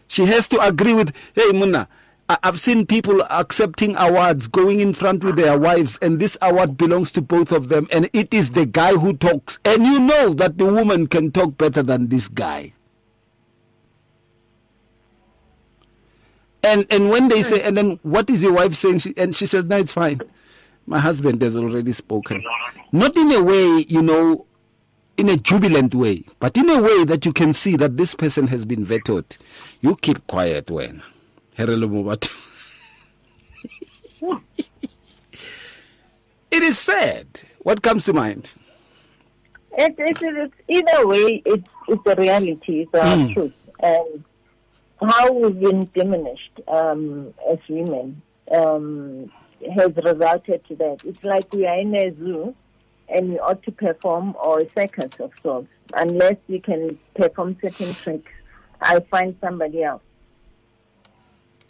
She 0.08 0.26
has 0.26 0.47
to 0.47 0.60
agree 0.60 0.95
with, 0.95 1.13
hey, 1.36 1.52
Muna, 1.52 1.88
I've 2.29 2.59
seen 2.59 2.85
people 2.85 3.21
accepting 3.29 3.95
awards 3.95 4.47
going 4.47 4.81
in 4.81 4.93
front 4.93 5.23
with 5.23 5.37
their 5.37 5.57
wives, 5.57 5.97
and 6.01 6.19
this 6.19 6.37
award 6.41 6.75
belongs 6.75 7.13
to 7.13 7.21
both 7.21 7.53
of 7.53 7.69
them, 7.69 7.87
and 7.89 8.09
it 8.11 8.33
is 8.33 8.51
the 8.51 8.65
guy 8.65 8.93
who 8.93 9.15
talks. 9.15 9.59
And 9.63 9.85
you 9.85 9.99
know 9.99 10.33
that 10.33 10.57
the 10.57 10.65
woman 10.65 11.07
can 11.07 11.31
talk 11.31 11.57
better 11.57 11.81
than 11.81 12.09
this 12.09 12.27
guy. 12.27 12.73
And 16.63 16.85
and 16.89 17.09
when 17.09 17.29
they 17.29 17.43
say, 17.43 17.61
and 17.61 17.77
then 17.77 17.99
what 18.03 18.29
is 18.29 18.43
your 18.43 18.51
wife 18.51 18.75
saying? 18.75 18.99
She, 18.99 19.13
and 19.15 19.33
she 19.33 19.45
says, 19.45 19.63
no, 19.65 19.77
it's 19.77 19.93
fine. 19.93 20.19
My 20.85 20.99
husband 20.99 21.41
has 21.41 21.55
already 21.55 21.93
spoken. 21.93 22.43
Not 22.91 23.15
in 23.15 23.31
a 23.31 23.41
way, 23.41 23.85
you 23.87 24.01
know, 24.01 24.45
in 25.15 25.29
a 25.29 25.37
jubilant 25.37 25.95
way, 25.95 26.25
but 26.39 26.57
in 26.57 26.69
a 26.69 26.81
way 26.81 27.05
that 27.05 27.25
you 27.25 27.31
can 27.31 27.53
see 27.53 27.77
that 27.77 27.95
this 27.95 28.15
person 28.15 28.47
has 28.47 28.65
been 28.65 28.83
vetoed. 28.83 29.37
You 29.79 29.95
keep 29.95 30.27
quiet 30.27 30.69
when. 30.69 31.03
It 36.52 36.63
is 36.63 36.78
sad. 36.78 37.41
What 37.60 37.82
comes 37.82 38.06
to 38.06 38.13
mind? 38.13 38.54
It, 39.78 39.96
it, 39.98 40.17
it's 40.22 40.54
either 40.67 41.08
way, 41.08 41.41
it's, 41.46 41.70
it's 41.88 42.02
a 42.06 42.15
reality, 42.15 42.82
it's 42.82 42.93
a 42.93 42.98
mm. 42.98 43.34
truth. 43.34 43.54
And 43.80 44.24
how 45.02 45.32
we've 45.32 45.60
been 45.60 45.89
diminished 45.93 46.60
um, 46.67 47.34
as 47.50 47.60
women 47.70 48.22
um, 48.52 49.32
has 49.76 49.91
resulted 49.96 50.63
to 50.67 50.76
that. 50.76 51.00
It's 51.06 51.24
like 51.24 51.52
we 51.54 51.65
are 51.67 51.80
in 51.80 51.96
a 51.96 52.15
zoo 52.15 52.56
and 53.10 53.30
we 53.30 53.39
ought 53.39 53.63
to 53.63 53.72
perform 53.72 54.36
or 54.41 54.62
a 54.62 54.70
circus 54.76 55.20
of 55.20 55.32
sorts. 55.41 55.70
Unless 55.93 56.38
we 56.48 56.60
can 56.60 57.00
perform 57.15 57.58
certain 57.62 57.93
tricks, 57.96 58.32
I'll 58.82 59.06
find 59.06 59.36
somebody 59.41 59.84
else. 59.84 60.02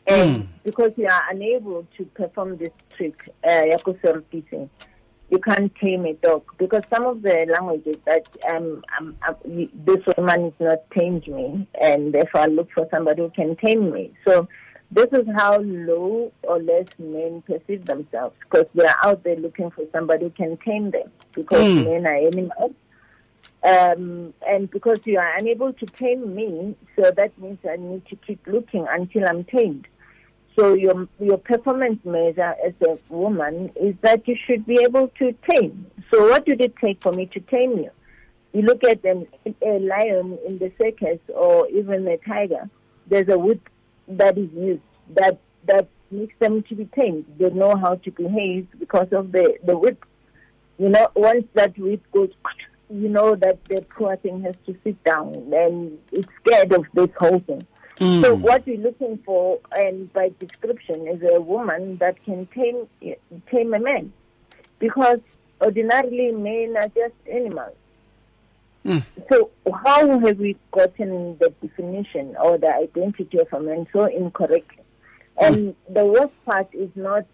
And 0.08 0.38
mm. 0.38 0.48
because 0.64 0.92
you 0.96 1.08
are 1.08 1.24
unable 1.30 1.86
to 1.98 2.06
perform 2.06 2.58
this 2.58 2.72
trick, 2.96 3.30
uh, 3.48 3.64
you 5.30 5.40
can't 5.40 5.76
tame 5.76 6.06
a 6.06 6.14
dog 6.14 6.44
because 6.58 6.84
some 6.90 7.06
of 7.06 7.22
the 7.22 7.46
languages 7.50 7.98
that 8.06 8.26
um, 8.50 8.84
um, 8.98 9.18
um, 9.28 9.36
this 9.86 10.00
woman 10.18 10.46
is 10.46 10.54
not 10.60 10.90
tamed 10.92 11.28
me, 11.28 11.68
and 11.82 12.14
therefore 12.14 12.42
I 12.42 12.46
look 12.46 12.72
for 12.72 12.88
somebody 12.94 13.22
who 13.24 13.30
can 13.32 13.58
tame 13.58 13.92
me. 13.92 14.14
So 14.26 14.48
this 14.92 15.08
is 15.12 15.28
how 15.36 15.58
low 15.58 16.32
or 16.44 16.62
less 16.62 16.88
men 16.98 17.42
perceive 17.42 17.86
themselves 17.86 18.36
because 18.44 18.68
they 18.74 18.86
are 18.86 18.96
out 19.04 19.24
there 19.24 19.36
looking 19.36 19.70
for 19.72 19.84
somebody 19.92 20.26
who 20.26 20.32
can 20.32 20.58
tame 20.58 20.92
them 20.92 21.12
because 21.34 21.62
mm. 21.62 21.86
men 21.86 22.08
are 22.08 22.16
animals. 22.16 22.74
Um, 23.64 24.34
and 24.48 24.70
because 24.70 25.00
you 25.04 25.18
are 25.20 25.38
unable 25.38 25.74
to 25.74 25.86
tame 25.88 26.34
me, 26.36 26.76
so 26.96 27.12
that 27.12 27.38
means 27.38 27.58
I 27.70 27.76
need 27.76 28.06
to 28.06 28.16
keep 28.16 28.46
looking 28.48 28.88
until 28.90 29.28
I'm 29.28 29.44
tamed. 29.44 29.88
So 30.58 30.74
your 30.74 31.08
your 31.20 31.38
performance 31.38 32.04
measure 32.04 32.56
as 32.66 32.74
a 32.82 32.98
woman 33.10 33.72
is 33.76 33.94
that 34.02 34.28
you 34.28 34.36
should 34.48 34.66
be 34.66 34.80
able 34.82 35.10
to 35.20 35.36
tame. 35.48 35.86
So 36.12 36.30
what 36.30 36.46
did 36.46 36.62
it 36.62 36.76
take 36.78 37.02
for 37.02 37.12
me 37.12 37.28
to 37.28 37.40
tame 37.42 37.78
you? 37.78 37.92
You 38.54 38.64
look 38.64 38.84
at 38.84 39.06
a 39.06 39.80
lion 39.80 40.40
in 40.48 40.58
the 40.58 40.72
circus 40.82 41.20
or 41.28 41.68
even 41.68 42.08
a 42.08 42.18
tiger. 42.18 42.70
There's 43.06 43.30
a 43.30 43.38
whip 43.38 43.70
that 44.08 44.36
is 44.38 44.50
used 44.54 44.82
that 45.16 45.40
that 45.66 45.90
makes 46.10 46.34
them 46.40 46.64
to 46.64 46.76
be 46.76 46.86
tamed. 46.86 47.26
They 47.38 47.52
know 47.52 47.76
how 47.76 47.96
to 47.96 48.12
behave 48.12 48.68
because 48.80 49.10
of 49.12 49.32
the 49.32 49.58
the 49.64 49.78
whip. 49.78 50.04
You 50.80 50.90
know, 50.90 51.12
once 51.16 51.46
that 51.54 51.78
whip 51.78 52.02
goes, 52.12 52.32
you 52.90 53.10
know 53.10 53.36
that 53.36 53.64
the 53.66 53.84
poor 53.96 54.16
thing 54.18 54.42
has 54.42 54.56
to 54.66 54.76
sit 54.84 55.04
down 55.04 55.54
and 55.54 56.00
it's 56.14 56.28
scared 56.44 56.74
of 56.74 56.86
this 56.94 57.10
whole 57.20 57.40
thing. 57.42 57.68
Mm. 58.00 58.22
So 58.22 58.36
what 58.36 58.66
we're 58.68 58.78
looking 58.78 59.18
for, 59.26 59.60
and 59.72 60.12
by 60.14 60.32
description, 60.40 61.08
is 61.08 61.22
a 61.24 61.42
woman 61.42 61.98
that 61.98 62.24
can 62.26 62.46
tame 62.48 62.88
tame 63.50 63.74
a 63.74 63.80
man, 63.80 64.14
because 64.78 65.20
ordinarily 65.60 66.32
men 66.32 66.78
are 66.78 66.90
just 66.90 67.16
animals. 67.32 67.76
Mm. 68.86 69.04
So 69.32 69.50
how 69.74 70.20
have 70.20 70.38
we 70.38 70.56
gotten 70.72 71.38
the 71.40 71.50
definition 71.62 72.36
or 72.38 72.60
the 72.60 72.74
identity 72.74 73.40
of 73.40 73.52
a 73.52 73.60
man 73.60 73.88
so 73.92 74.06
incorrectly? 74.06 74.84
And 75.40 75.56
mm. 75.56 75.76
the 75.90 76.06
worst 76.06 76.34
part 76.46 76.70
is 76.74 76.90
not 76.96 77.26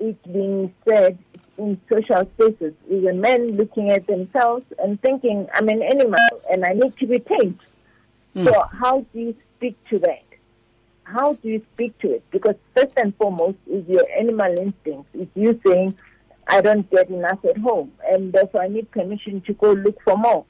it 0.00 0.22
being 0.32 0.72
said 0.88 1.18
in 1.58 1.78
social 1.92 2.28
spaces. 2.34 2.72
Is 2.88 3.04
a 3.04 3.12
man 3.12 3.48
looking 3.48 3.90
at 3.90 4.06
themselves 4.06 4.64
and 4.78 5.00
thinking, 5.02 5.46
"I'm 5.52 5.68
an 5.68 5.82
animal 5.82 6.18
and 6.50 6.64
I 6.64 6.72
need 6.72 6.96
to 6.96 7.06
be 7.06 7.18
tamed." 7.18 7.60
Mm. 8.34 8.46
So 8.46 8.62
how 8.72 9.04
do 9.12 9.20
you 9.20 9.36
speak 9.66 9.76
to 9.90 9.98
that? 10.00 10.22
How 11.04 11.34
do 11.34 11.48
you 11.48 11.62
speak 11.74 11.98
to 12.00 12.14
it? 12.14 12.24
Because 12.30 12.56
first 12.74 12.92
and 12.96 13.16
foremost 13.16 13.58
is 13.70 13.86
your 13.88 14.04
animal 14.18 14.58
instinct. 14.58 15.08
It's 15.14 15.30
you 15.34 15.60
saying, 15.64 15.96
I 16.48 16.60
don't 16.60 16.88
get 16.90 17.08
enough 17.10 17.44
at 17.44 17.58
home, 17.58 17.92
and 18.08 18.32
therefore 18.32 18.62
I 18.62 18.68
need 18.68 18.90
permission 18.90 19.40
to 19.42 19.52
go 19.54 19.72
look 19.72 20.00
for 20.02 20.16
more. 20.16 20.44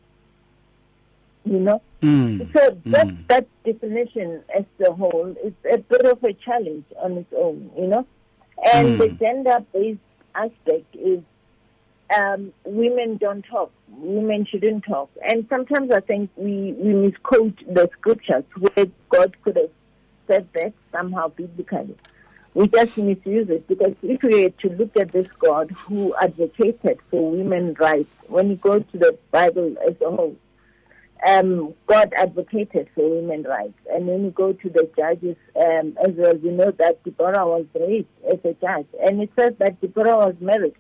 You 1.44 1.60
know? 1.60 1.82
Mm. 2.02 2.52
So 2.52 2.78
that, 2.86 3.06
mm. 3.06 3.28
that 3.28 3.46
definition 3.64 4.42
as 4.54 4.64
a 4.86 4.92
whole 4.92 5.34
is 5.44 5.52
a 5.70 5.78
bit 5.78 6.04
of 6.04 6.22
a 6.24 6.32
challenge 6.32 6.84
on 7.00 7.18
its 7.18 7.32
own, 7.36 7.70
you 7.78 7.86
know? 7.86 8.06
And 8.72 8.96
mm. 8.96 8.98
the 8.98 9.08
gender 9.10 9.64
based 9.72 10.00
aspect 10.34 10.94
is 10.94 11.20
um, 12.14 12.52
women 12.64 13.16
don't 13.16 13.42
talk. 13.42 13.72
Women 13.88 14.46
shouldn't 14.46 14.84
talk. 14.84 15.10
And 15.26 15.46
sometimes 15.48 15.90
I 15.90 16.00
think 16.00 16.30
we, 16.36 16.72
we 16.78 16.94
misquote 16.94 17.58
the 17.66 17.88
scriptures 17.98 18.44
where 18.58 18.86
God 19.08 19.36
could 19.42 19.56
have 19.56 19.70
said 20.26 20.48
that 20.54 20.72
somehow 20.92 21.28
biblically. 21.28 21.96
We 22.54 22.68
just 22.68 22.96
misuse 22.96 23.50
it 23.50 23.68
because 23.68 23.94
if 24.02 24.22
we 24.22 24.42
were 24.42 24.50
to 24.50 24.68
look 24.70 24.96
at 24.96 25.12
this 25.12 25.28
God 25.38 25.70
who 25.70 26.14
advocated 26.14 26.98
for 27.10 27.30
women's 27.30 27.78
rights, 27.78 28.10
when 28.28 28.48
you 28.48 28.56
go 28.56 28.78
to 28.78 28.98
the 28.98 29.18
Bible 29.30 29.76
as 29.86 29.94
a 30.00 30.10
whole, 30.10 30.36
um, 31.26 31.74
God 31.86 32.12
advocated 32.16 32.88
for 32.94 33.08
women's 33.08 33.46
rights. 33.46 33.78
And 33.92 34.06
when 34.06 34.24
you 34.24 34.30
go 34.30 34.52
to 34.52 34.70
the 34.70 34.88
judges 34.96 35.36
um, 35.54 35.96
as 36.02 36.14
well, 36.14 36.34
we 36.36 36.50
know 36.50 36.70
that 36.72 37.02
Deborah 37.04 37.46
was 37.46 37.66
raised 37.74 38.06
as 38.30 38.38
a 38.44 38.54
judge. 38.54 38.86
And 39.02 39.22
it 39.22 39.30
says 39.36 39.54
that 39.58 39.80
Deborah 39.80 40.16
was 40.16 40.34
married. 40.40 40.74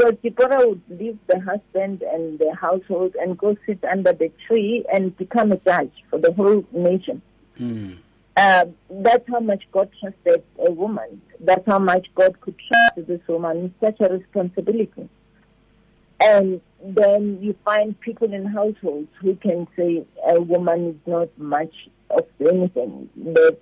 So 0.00 0.10
Deborah 0.10 0.68
would 0.68 0.82
leave 0.88 1.18
the 1.26 1.40
husband 1.40 2.02
and 2.02 2.38
the 2.38 2.54
household 2.54 3.14
and 3.20 3.36
go 3.36 3.56
sit 3.66 3.84
under 3.84 4.12
the 4.12 4.30
tree 4.46 4.84
and 4.92 5.16
become 5.16 5.52
a 5.52 5.56
judge 5.58 5.92
for 6.10 6.18
the 6.18 6.32
whole 6.32 6.64
nation. 6.72 7.22
Mm. 7.58 7.98
Uh, 8.36 8.64
that's 8.88 9.28
how 9.28 9.40
much 9.40 9.62
God 9.72 9.90
trusted 10.00 10.42
a 10.58 10.70
woman 10.70 11.20
That's 11.40 11.66
how 11.66 11.78
much 11.78 12.06
God 12.14 12.40
could 12.40 12.54
trust 12.58 13.06
this 13.06 13.20
woman 13.28 13.64
with 13.64 13.72
such 13.80 14.00
a 14.00 14.10
responsibility. 14.10 15.08
And 16.20 16.60
then 16.82 17.38
you 17.42 17.54
find 17.64 17.98
people 18.00 18.32
in 18.32 18.46
households 18.46 19.08
who 19.20 19.36
can 19.36 19.66
say 19.76 20.04
a 20.26 20.40
woman 20.40 20.90
is 20.90 21.06
not 21.06 21.28
much 21.36 21.74
of 22.10 22.26
anything 22.40 23.10
that 23.16 23.58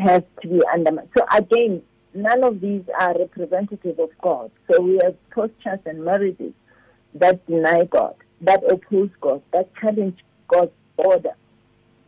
has 0.00 0.22
to 0.40 0.48
be 0.48 0.62
undermined. 0.72 1.10
So 1.16 1.24
again, 1.30 1.82
none 2.14 2.44
of 2.44 2.60
these 2.60 2.82
are 2.98 3.18
representative 3.18 3.98
of 3.98 4.10
God. 4.22 4.50
So 4.70 4.80
we 4.80 5.00
have 5.02 5.16
postures 5.30 5.80
and 5.86 6.04
marriages 6.04 6.52
that 7.14 7.44
deny 7.46 7.84
God, 7.84 8.14
that 8.42 8.62
oppose 8.70 9.10
God, 9.20 9.42
that 9.52 9.74
challenge 9.76 10.18
God's 10.48 10.72
order. 10.96 11.32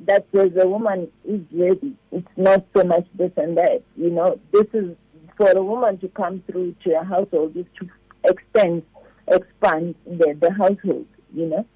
That 0.00 0.26
says 0.34 0.52
a 0.61 0.66
woman 0.68 1.11
is 1.24 1.40
ready. 1.52 1.94
It's 2.12 2.26
not 2.36 2.64
so 2.74 2.84
much 2.84 3.07
this 3.14 3.30
and 3.36 3.57
that. 3.57 3.82
You 3.96 4.11
know, 4.11 4.38
this 4.52 4.66
is 4.72 4.96
for 5.36 5.50
a 5.50 5.62
woman 5.62 5.98
to 5.98 6.09
come 6.09 6.42
through 6.46 6.74
to 6.84 7.00
a 7.00 7.05
household 7.05 7.57
is 7.57 7.66
to 7.78 7.88
extend, 8.24 8.82
expand 9.28 9.94
the, 10.07 10.36
the 10.40 10.52
household. 10.52 11.07
You 11.32 11.46
know, 11.46 11.66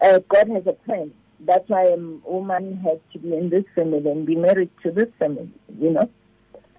uh, 0.00 0.20
God 0.28 0.48
has 0.50 0.66
a 0.66 0.72
plan. 0.72 1.12
That's 1.40 1.68
why 1.68 1.88
a 1.88 1.96
woman 1.96 2.76
has 2.84 2.98
to 3.12 3.18
be 3.18 3.34
in 3.34 3.50
this 3.50 3.64
family 3.74 4.08
and 4.10 4.24
be 4.24 4.36
married 4.36 4.70
to 4.82 4.90
this 4.90 5.08
family. 5.18 5.50
You 5.78 5.90
know. 5.90 6.10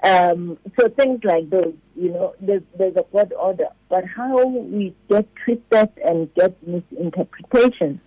Um, 0.03 0.57
so 0.79 0.89
things 0.89 1.23
like 1.23 1.49
those, 1.49 1.73
you 1.95 2.09
know, 2.09 2.35
there's, 2.39 2.61
there's 2.77 2.95
a 2.95 3.05
God 3.11 3.33
order. 3.33 3.67
But 3.89 4.05
how 4.05 4.45
we 4.45 4.93
get 5.09 5.27
twisted 5.43 5.89
and 6.03 6.33
get 6.35 6.55
misinterpretations 6.67 7.99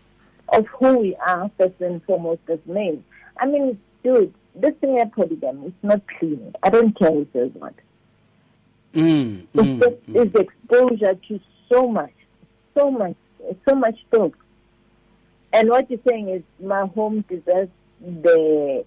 of 0.50 0.66
who 0.66 0.98
we 0.98 1.16
are, 1.16 1.50
first 1.58 1.80
and 1.80 2.02
foremost, 2.04 2.40
as 2.48 2.58
men. 2.66 3.04
I 3.38 3.46
mean, 3.46 3.78
dude, 4.02 4.32
this 4.54 4.74
thing 4.80 4.98
at 4.98 5.12
polygamy 5.12 5.68
is 5.68 5.72
not 5.82 6.02
clean. 6.18 6.54
I 6.62 6.70
don't 6.70 6.96
care 6.98 7.10
who 7.10 7.26
says 7.32 7.50
what. 7.54 7.74
Mm, 8.94 9.46
It's 9.54 9.62
mm, 9.62 9.78
just 9.78 9.96
it's 10.08 10.34
exposure 10.34 11.14
to 11.28 11.40
so 11.68 11.88
much, 11.88 12.14
so 12.74 12.90
much, 12.90 13.16
so 13.68 13.74
much 13.74 13.98
talk. 14.10 14.36
And 15.52 15.68
what 15.68 15.90
you're 15.90 16.00
saying 16.08 16.28
is 16.30 16.42
my 16.64 16.86
home 16.86 17.24
deserves 17.28 17.70
the 18.00 18.84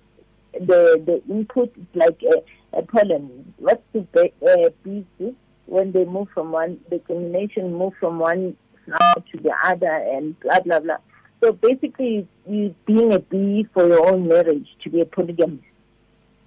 the 0.53 1.01
the 1.05 1.21
input 1.29 1.71
is 1.77 1.85
like 1.93 2.21
a, 2.23 2.41
a 2.73 2.81
pollen. 2.81 3.53
What's 3.57 3.81
the 3.93 4.31
uh, 4.41 4.69
bees 4.83 5.05
do 5.19 5.35
when 5.65 5.91
they 5.91 6.05
move 6.05 6.27
from 6.33 6.51
one 6.51 6.79
the 6.89 6.99
germination 7.07 7.73
move 7.73 7.93
from 7.99 8.19
one 8.19 8.55
flower 8.85 9.23
to 9.31 9.37
the 9.37 9.53
other 9.63 9.91
and 9.91 10.39
blah 10.39 10.59
blah 10.59 10.79
blah. 10.79 10.97
So 11.43 11.53
basically, 11.53 12.27
you 12.47 12.75
being 12.85 13.13
a 13.13 13.19
bee 13.19 13.67
for 13.73 13.87
your 13.87 14.07
own 14.11 14.27
marriage 14.27 14.67
to 14.83 14.89
be 14.89 15.01
a 15.01 15.05
polygamist 15.05 15.63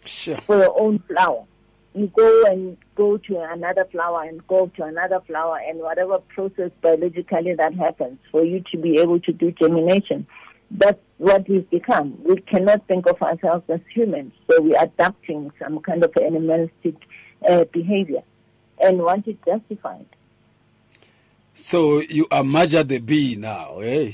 Sure. 0.05 0.37
for 0.37 0.59
your 0.59 0.81
own 0.81 1.01
flower. 1.09 1.45
You 1.95 2.09
go 2.09 2.45
and 2.47 2.77
go 2.97 3.17
to 3.17 3.41
another 3.53 3.87
flower 3.91 4.25
and 4.25 4.45
go 4.49 4.67
to 4.77 4.83
another 4.83 5.21
flower 5.27 5.59
and 5.67 5.79
whatever 5.79 6.19
process 6.19 6.71
biologically 6.83 7.55
that 7.55 7.75
happens 7.75 8.19
for 8.31 8.45
you 8.45 8.63
to 8.73 8.79
be 8.79 8.99
able 8.99 9.21
to 9.21 9.33
do 9.33 9.53
germination. 9.53 10.27
That's 10.75 10.99
what 11.19 11.49
we've 11.49 11.69
become. 11.71 12.19
We 12.25 12.41
cannot 12.41 12.87
think 12.89 13.07
of 13.07 13.21
ourselves 13.23 13.65
as 13.69 13.81
humans, 13.93 14.33
so 14.51 14.61
we're 14.61 14.83
adapting 14.83 15.53
some 15.59 15.81
kind 15.81 16.03
of 16.03 16.13
animalistic 16.17 16.97
uh, 17.49 17.65
behavior 17.73 18.23
and 18.81 18.99
want 18.99 19.29
it 19.29 19.39
justified. 19.45 20.07
So 21.55 22.01
you 22.01 22.27
are 22.33 22.43
Maja 22.43 22.83
the 22.83 22.99
bee 22.99 23.37
now, 23.37 23.79
eh? 23.79 24.13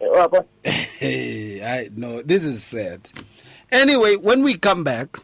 Uh, 0.00 0.28
but 0.28 0.48
Hey, 0.64 1.62
I 1.62 1.90
know 1.94 2.22
this 2.22 2.44
is 2.44 2.64
sad. 2.64 3.08
Anyway, 3.70 4.16
when 4.16 4.42
we 4.42 4.56
come 4.56 4.82
back, 4.82 5.18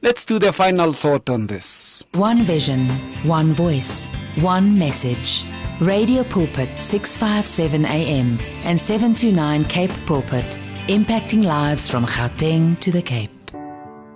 let's 0.00 0.24
do 0.24 0.38
the 0.38 0.52
final 0.52 0.92
thought 0.92 1.28
on 1.28 1.46
this. 1.46 2.02
One 2.12 2.42
vision, 2.42 2.88
one 3.24 3.52
voice, 3.52 4.08
one 4.36 4.78
message. 4.78 5.44
Radio 5.82 6.22
Pulpit 6.22 6.78
657 6.78 7.84
AM 7.84 8.38
and 8.62 8.80
729 8.80 9.64
Cape 9.64 9.90
Pulpit, 10.06 10.44
impacting 10.86 11.42
lives 11.42 11.90
from 11.90 12.06
Gauteng 12.06 12.78
to 12.78 12.92
the 12.92 13.02
Cape. 13.02 13.32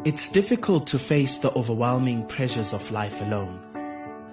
It's 0.04 0.28
difficult 0.28 0.86
to 0.86 0.98
face 1.00 1.38
the 1.38 1.50
overwhelming 1.54 2.24
pressures 2.28 2.72
of 2.72 2.88
life 2.92 3.20
alone. 3.20 3.58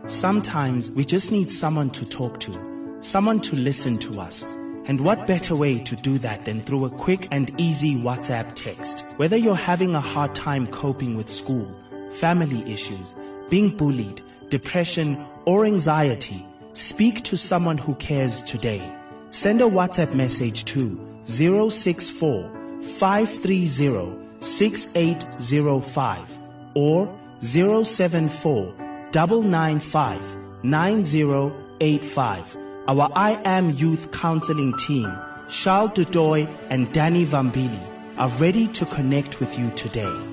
Sometimes 0.05 0.91
we 0.91 1.05
just 1.05 1.31
need 1.31 1.49
someone 1.49 1.89
to 1.91 2.05
talk 2.05 2.39
to, 2.41 2.97
someone 3.01 3.41
to 3.41 3.55
listen 3.55 3.97
to 3.97 4.19
us. 4.19 4.43
And 4.85 5.01
what 5.01 5.25
better 5.25 5.55
way 5.55 5.79
to 5.79 5.95
do 5.95 6.19
that 6.19 6.45
than 6.45 6.61
through 6.61 6.85
a 6.85 6.91
quick 6.91 7.27
and 7.31 7.49
easy 7.59 7.95
WhatsApp 7.95 8.53
text? 8.53 9.07
Whether 9.17 9.37
you're 9.37 9.55
having 9.55 9.95
a 9.95 10.01
hard 10.01 10.35
time 10.35 10.67
coping 10.67 11.17
with 11.17 11.31
school, 11.31 11.67
family 12.11 12.71
issues, 12.71 13.15
being 13.49 13.75
bullied, 13.75 14.21
depression, 14.49 15.25
or 15.45 15.65
anxiety, 15.65 16.45
speak 16.73 17.23
to 17.23 17.37
someone 17.37 17.77
who 17.77 17.95
cares 17.95 18.43
today. 18.43 18.81
Send 19.29 19.61
a 19.61 19.65
WhatsApp 19.65 20.13
message 20.13 20.65
to 20.65 20.99
064 21.25 22.49
530 22.97 24.13
6805 24.41 26.37
or 26.75 27.19
074 27.41 28.73
995 29.13 30.35
9085. 30.63 32.57
Our 32.87 33.09
I 33.15 33.41
Am 33.45 33.69
Youth 33.71 34.11
Counseling 34.11 34.75
team, 34.77 35.09
Charles 35.49 35.91
Dudoy 35.91 36.47
and 36.69 36.91
Danny 36.93 37.25
Vambili, 37.25 37.81
are 38.17 38.29
ready 38.39 38.67
to 38.69 38.85
connect 38.85 39.39
with 39.39 39.57
you 39.57 39.69
today. 39.71 40.32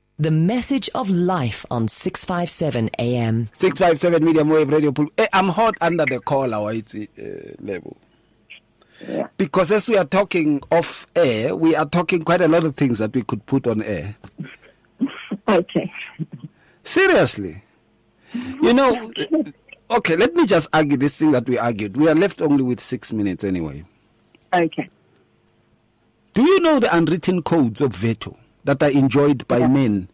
the 0.21 0.29
message 0.29 0.87
of 0.93 1.09
life 1.09 1.65
on 1.71 1.87
657 1.87 2.91
AM. 2.99 3.49
657 3.53 4.23
medium 4.23 4.49
wave 4.49 4.69
radio 4.69 4.91
pool. 4.91 5.07
Eh, 5.17 5.25
I'm 5.33 5.49
hot 5.49 5.75
under 5.81 6.05
the 6.05 6.19
collar, 6.19 6.61
white 6.61 6.93
uh, 6.93 7.23
level. 7.59 7.97
Yeah. 9.07 9.27
Because 9.37 9.71
as 9.71 9.89
we 9.89 9.97
are 9.97 10.05
talking 10.05 10.61
off 10.69 11.07
air, 11.15 11.55
we 11.55 11.75
are 11.75 11.87
talking 11.87 12.23
quite 12.23 12.41
a 12.41 12.47
lot 12.47 12.63
of 12.65 12.75
things 12.75 12.99
that 12.99 13.15
we 13.15 13.23
could 13.23 13.43
put 13.47 13.65
on 13.65 13.81
air. 13.81 14.15
okay. 15.47 15.91
Seriously. 16.83 17.63
You 18.61 18.75
know, 18.75 19.11
okay, 19.89 20.15
let 20.15 20.35
me 20.35 20.45
just 20.45 20.69
argue 20.71 20.97
this 20.97 21.17
thing 21.17 21.31
that 21.31 21.47
we 21.47 21.57
argued. 21.57 21.97
We 21.97 22.07
are 22.07 22.15
left 22.15 22.43
only 22.43 22.61
with 22.61 22.79
six 22.79 23.11
minutes 23.11 23.43
anyway. 23.43 23.85
Okay. 24.53 24.87
Do 26.35 26.43
you 26.43 26.59
know 26.59 26.79
the 26.79 26.95
unwritten 26.95 27.41
codes 27.41 27.81
of 27.81 27.95
veto 27.95 28.37
that 28.65 28.83
are 28.83 28.91
enjoyed 28.91 29.47
by 29.47 29.67
men? 29.67 30.09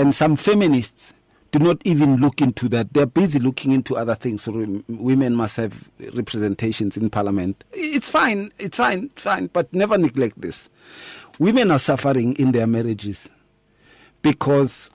And 0.00 0.14
some 0.14 0.34
feminists 0.34 1.12
do 1.50 1.58
not 1.58 1.82
even 1.84 2.16
look 2.16 2.40
into 2.40 2.70
that. 2.70 2.94
They're 2.94 3.04
busy 3.04 3.38
looking 3.38 3.72
into 3.72 3.98
other 3.98 4.14
things. 4.14 4.44
So 4.44 4.82
women 4.88 5.34
must 5.34 5.58
have 5.58 5.90
representations 6.14 6.96
in 6.96 7.10
parliament. 7.10 7.64
It's 7.72 8.08
fine, 8.08 8.50
it's 8.58 8.78
fine, 8.78 9.10
fine, 9.10 9.48
but 9.48 9.70
never 9.74 9.98
neglect 9.98 10.40
this. 10.40 10.70
Women 11.38 11.70
are 11.70 11.78
suffering 11.78 12.34
in 12.36 12.52
their 12.52 12.66
marriages 12.66 13.30
because 14.22 14.90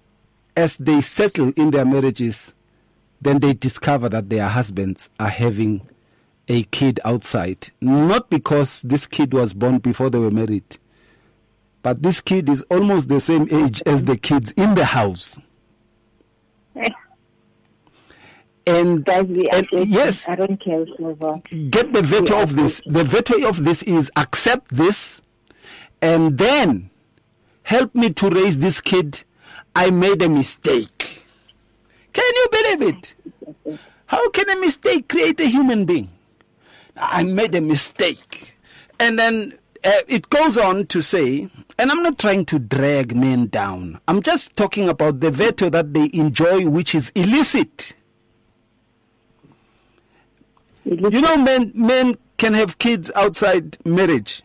as 0.58 0.78
they 0.78 1.02
settle 1.02 1.54
in 1.56 1.70
their 1.70 1.86
marriages, 1.86 2.52
then 3.22 3.42
they 3.42 3.54
discover 3.54 4.10
that 4.10 4.32
their 4.32 4.48
husbands 4.48 5.12
are 5.20 5.30
having 5.30 5.88
a 6.48 6.64
kid 6.64 7.00
outside. 7.06 7.70
Not 7.80 8.32
because 8.32 8.82
this 8.82 9.06
kid 9.06 9.36
was 9.36 9.54
born 9.54 9.78
before 9.78 10.10
they 10.10 10.18
were 10.18 10.32
married, 10.32 10.80
but 11.86 12.02
this 12.02 12.20
kid 12.20 12.50
is 12.50 12.66
almost 12.72 13.10
the 13.10 13.20
same 13.20 13.48
age 13.52 13.80
as 13.86 14.06
the 14.06 14.18
kids 14.18 14.50
in 14.58 14.74
the 14.74 14.86
house. 14.86 15.38
And, 18.68 19.08
and 19.08 19.68
yes, 19.72 20.28
I 20.28 20.34
don't 20.34 20.60
care 20.60 20.86
get 21.70 21.94
the 21.94 22.02
veto 22.02 22.42
of 22.42 22.56
this. 22.56 22.82
The 22.88 23.04
veto 23.04 23.48
of 23.48 23.64
this 23.64 23.84
is 23.84 24.10
accept 24.16 24.76
this 24.76 25.22
and 26.02 26.40
then 26.40 26.90
help 27.62 27.94
me 27.94 28.10
to 28.14 28.28
raise 28.32 28.58
this 28.58 28.82
kid. 28.82 29.24
I 29.76 29.92
made 29.92 30.24
a 30.24 30.30
mistake. 30.30 31.24
Can 32.12 32.34
you 32.40 32.48
believe 32.52 32.82
it? 32.82 33.80
How 34.08 34.28
can 34.32 34.50
a 34.50 34.60
mistake 34.60 35.08
create 35.10 35.40
a 35.40 35.48
human 35.48 35.86
being? 35.86 36.10
I 36.98 37.22
made 37.22 37.54
a 37.54 37.62
mistake. 37.62 38.58
And 39.00 39.20
then 39.20 39.60
uh, 39.86 40.02
it 40.08 40.30
goes 40.30 40.58
on 40.58 40.88
to 40.88 41.02
say, 41.02 41.50
and 41.78 41.92
I'm 41.92 42.02
not 42.04 42.18
trying 42.18 42.46
to 42.46 42.60
drag 42.60 43.16
men 43.16 43.48
down. 43.48 44.00
I'm 44.08 44.22
just 44.22 44.56
talking 44.56 44.90
about 44.90 45.20
the 45.20 45.30
veto 45.32 45.70
that 45.70 45.94
they 45.94 46.10
enjoy, 46.14 46.68
which 46.68 46.96
is 46.96 47.12
illicit. 47.16 47.94
You 50.84 51.22
know, 51.22 51.38
men 51.38 51.72
men 51.76 52.16
can 52.38 52.54
have 52.54 52.78
kids 52.78 53.12
outside 53.16 53.78
marriage, 53.86 54.44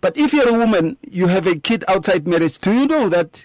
but 0.00 0.16
if 0.16 0.32
you're 0.32 0.48
a 0.48 0.58
woman, 0.58 0.96
you 1.02 1.26
have 1.26 1.46
a 1.46 1.56
kid 1.56 1.84
outside 1.88 2.28
marriage. 2.28 2.58
Do 2.60 2.72
you 2.72 2.86
know 2.86 3.08
that 3.08 3.44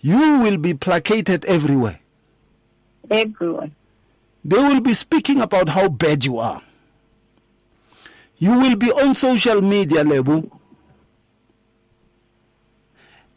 you 0.00 0.38
will 0.40 0.56
be 0.56 0.74
placated 0.74 1.44
everywhere? 1.44 2.00
Everyone. 3.10 3.74
They 4.44 4.56
will 4.58 4.80
be 4.80 4.94
speaking 4.94 5.40
about 5.40 5.68
how 5.68 5.88
bad 5.88 6.24
you 6.24 6.38
are. 6.38 6.62
You 8.38 8.58
will 8.58 8.74
be 8.76 8.90
on 8.90 9.14
social 9.14 9.60
media, 9.60 10.02
Lebo. 10.02 10.59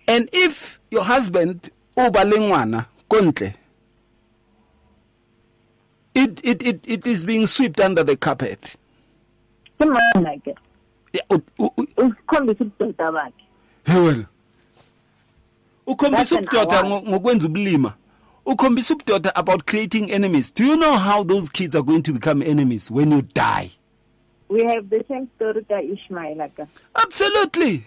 And 0.08 0.30
if 0.34 0.80
your 0.91 1.04
husband, 1.04 1.70
Obalengwana, 1.97 2.86
Kontle, 3.10 3.54
it, 6.16 6.39
it, 6.43 6.62
it, 6.66 6.80
it 6.88 7.08
is 7.08 7.24
being 7.24 7.45
swept 7.47 7.80
under 7.80 8.04
the 8.04 8.16
carpet. 8.16 8.76
ke 9.80 10.56
o 11.30 11.38
ubudoda 11.58 13.12
bakhe 13.12 13.34
He 13.86 13.93
wena. 13.93 14.28
Ukhombisa 15.88 16.18
That's 16.18 16.32
an 16.32 16.43
ubudoda 16.45 16.80
award. 16.80 17.04
ngo- 17.04 17.10
ngokwenza 17.10 17.47
ubulima. 17.47 17.93
Ukhombisa 18.45 18.93
ubudoda 18.95 19.32
about 19.36 19.66
creating 19.66 20.12
enemies. 20.12 20.51
Do 20.51 20.66
you 20.66 20.76
know 20.78 20.93
how 20.97 21.24
those 21.24 21.49
kids 21.49 21.76
are 21.76 21.84
going 21.84 22.01
to 22.04 22.14
become 22.14 22.41
enemies 22.41 22.89
when 22.91 23.12
you 23.12 23.22
die? 23.22 23.72
we 24.49 24.64
have 24.66 24.88
the 24.89 25.04
same 25.08 25.28
story 25.36 25.64
ka 25.66 25.80
ishmael 25.82 26.38
ka 26.56 26.66
Absolutely. 26.95 27.86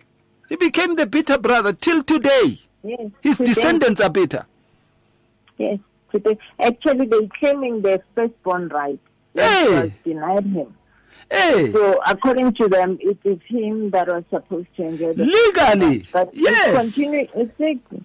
He 0.48 0.56
became 0.56 0.96
the 0.96 1.06
bitter 1.06 1.38
brother 1.38 1.72
till 1.72 2.02
today. 2.02 2.58
yes 2.82 3.10
His 3.22 3.36
today- 3.38 3.48
descendants 3.54 4.00
are 4.00 4.10
bitter. 4.10 4.44
yes 5.58 5.78
today 6.12 6.38
actually 6.60 7.06
they 7.06 7.26
claiming 7.38 7.82
their 7.82 8.00
firstborn 8.14 8.68
right 8.68 9.00
Hey. 9.34 9.68
was 9.74 9.90
denied 10.04 10.46
him 10.46 10.74
Hey, 11.30 11.72
so 11.72 12.00
according 12.06 12.54
to 12.54 12.68
them 12.68 12.98
it 13.00 13.18
is 13.24 13.38
him 13.48 13.90
that 13.90 14.06
was 14.06 14.22
supposed 14.30 14.68
to 14.76 14.82
enjoy 14.84 15.12
the 15.12 15.24
legally. 15.24 16.06
But 16.12 16.30
Yes. 16.32 16.76
continue, 16.94 17.26
exactly. 17.34 18.00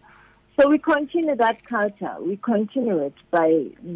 So 0.59 0.67
we 0.67 0.79
continue 0.79 1.35
that 1.35 1.63
culture. 1.63 2.15
We 2.19 2.37
continue 2.37 2.97
it 2.97 3.13
by 3.29 3.49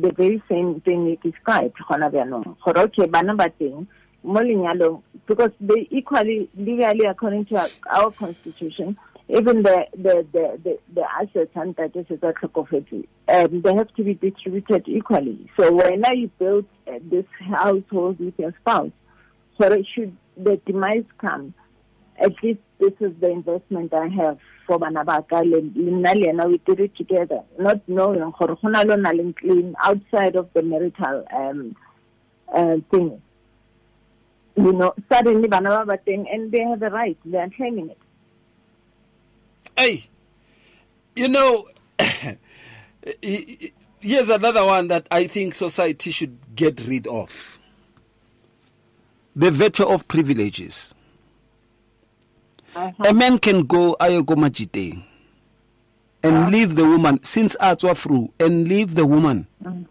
the 0.03 0.11
very 0.11 0.43
same 0.51 0.79
thing 0.81 1.07
you 1.07 1.17
described. 1.23 1.73
gona 1.89 2.11
bjaanong. 2.11 2.55
Gore, 2.63 2.77
okay, 2.83 3.07
bana 3.07 3.33
ba 3.33 3.49
teng 3.59 3.87
mo 4.25 4.39
lenyalong 4.41 5.01
because 5.27 5.51
they 5.61 5.87
equally 5.91 6.49
legally 6.57 7.05
according 7.05 7.45
to 7.45 7.55
our, 7.55 7.69
our 7.89 8.11
constitution 8.11 8.97
even 9.27 9.63
the 9.63 9.87
the 9.95 10.25
the 10.33 10.59
the, 10.63 10.79
the 10.93 11.03
assets 11.19 11.51
and 11.55 11.75
that 11.75 11.95
is 11.95 12.05
that 12.21 12.35
um, 13.27 13.61
they 13.61 13.73
have 13.73 13.91
to 13.95 14.03
be 14.03 14.13
distributed 14.13 14.83
equally. 14.87 15.49
So 15.57 15.73
when 15.73 16.03
you 16.15 16.29
build 16.37 16.65
uh, 16.87 16.99
this 17.01 17.25
household 17.39 18.19
with 18.19 18.37
your 18.37 18.53
spouse 18.61 18.91
so 19.59 19.71
it 19.71 19.85
should 19.93 20.15
the 20.37 20.59
demise 20.65 21.05
come. 21.17 21.53
At 22.17 22.31
least 22.43 22.59
this 22.79 22.93
is 22.99 23.13
the 23.19 23.29
investment 23.29 23.93
I 23.93 24.07
have 24.07 24.37
for 24.67 24.79
bana 24.79 25.03
ba 25.03 25.23
ka 25.29 25.39
le 25.39 25.61
nna 25.61 26.13
le 26.15 26.47
we 26.47 26.57
did 26.59 26.79
it 26.79 26.95
together. 26.95 27.41
Not 27.57 27.81
knowing 27.87 28.21
outside 29.81 30.35
of 30.35 30.49
the 30.53 30.61
marital 30.61 31.25
um 31.33 31.75
uh, 32.53 32.77
thing 32.91 33.21
you 34.55 34.71
know 34.71 34.93
suddenly 35.11 35.47
bana 35.47 35.69
ba 35.69 35.85
ba 35.85 35.99
and 36.07 36.51
they 36.51 36.63
have 36.63 36.81
a 36.81 36.89
right 36.89 37.17
they 37.25 37.37
are 37.37 37.49
claiming 37.49 37.89
it. 37.89 37.97
Hey, 39.77 40.07
you 41.15 41.27
know, 41.27 41.67
here's 43.21 44.29
another 44.29 44.65
one 44.65 44.87
that 44.87 45.07
I 45.11 45.27
think 45.27 45.53
society 45.53 46.11
should 46.11 46.55
get 46.55 46.79
rid 46.87 47.07
of. 47.07 47.59
The 49.35 49.51
veto 49.51 49.91
of 49.91 50.07
privileges. 50.07 50.93
Uh-huh. 52.73 53.03
A 53.05 53.13
man 53.13 53.37
can 53.39 53.63
go 53.63 53.95
ayogomajite 53.99 55.03
and 56.23 56.35
uh-huh. 56.35 56.49
leave 56.49 56.75
the 56.75 56.85
woman 56.85 57.23
since 57.23 57.55
atswa 57.57 57.97
through 57.97 58.31
and 58.39 58.67
leave 58.67 58.95
the 58.95 59.05
woman. 59.05 59.47
Mm. 59.63 59.85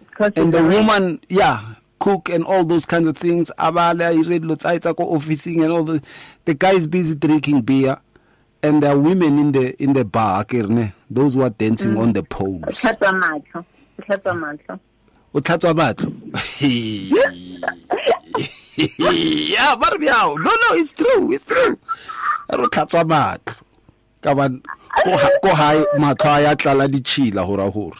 Because 0.00 0.32
and 0.36 0.52
the 0.52 0.62
woman 0.62 1.20
yeah 1.28 1.74
cook 1.98 2.28
and 2.28 2.44
all 2.44 2.64
those 2.64 2.86
kinds 2.86 3.06
of 3.06 3.16
things. 3.16 3.50
Abala 3.58 4.12
ire 4.12 4.38
dilo 4.40 4.58
tsa 4.58 4.68
hae 4.68 4.78
tsa 4.78 4.94
ko 4.94 5.04
officing 5.04 5.62
and 5.62 5.72
all 5.72 5.84
the 5.84 6.02
the 6.44 6.54
guy 6.54 6.72
is 6.72 6.86
busy 6.86 7.14
drinking 7.14 7.62
beer 7.62 7.98
and 8.62 8.82
there 8.82 8.92
are 8.92 8.98
women 8.98 9.38
in 9.38 9.52
the 9.52 9.80
in 9.82 9.92
the 9.92 10.04
bar 10.04 10.44
ke 10.44 10.92
those 11.10 11.34
who 11.34 11.42
are 11.42 11.50
dancing 11.50 11.96
on 11.96 12.12
the 12.12 12.22
poles. 12.22 12.62
Matlho 12.82 13.64
matlho 14.42 14.80
o 15.34 15.40
tlhatswa 15.40 15.74
batho 15.74 16.08
yeah 18.78 19.76
ba 19.76 19.88
re 19.92 19.98
bjao. 19.98 20.36
No 20.38 20.50
no 20.50 20.74
it's 20.74 20.92
true 20.92 21.32
it's 21.32 21.46
true. 21.46 21.78
Re 22.50 22.66
tlhatswa 22.66 23.04
matlo. 23.04 23.54
Ka 24.22 24.34
ba 24.34 24.50
ko 25.42 25.54
hae 25.54 25.84
matlo 25.98 26.30
a 26.36 26.40
ya 26.42 26.54
tlala 26.54 26.88
ditšhila 26.88 27.46
hora 27.46 27.70
hore 27.70 27.98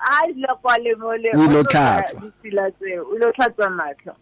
ha 0.00 0.26
ile 0.28 0.46
kwa 0.62 0.78
le 0.78 0.94
mo 0.96 1.16
le 1.16 1.30
O 1.34 1.44
ilo 1.44 1.58
o 1.60 1.62
tlo 1.62 1.64
tsaya 1.64 2.02
tlhatswa. 2.02 2.20
ditsela 2.20 2.70
tseo, 2.70 3.02
o 3.10 3.16
ilo 3.16 3.32
tlhatswa 3.32 3.70
matlho 3.70 4.14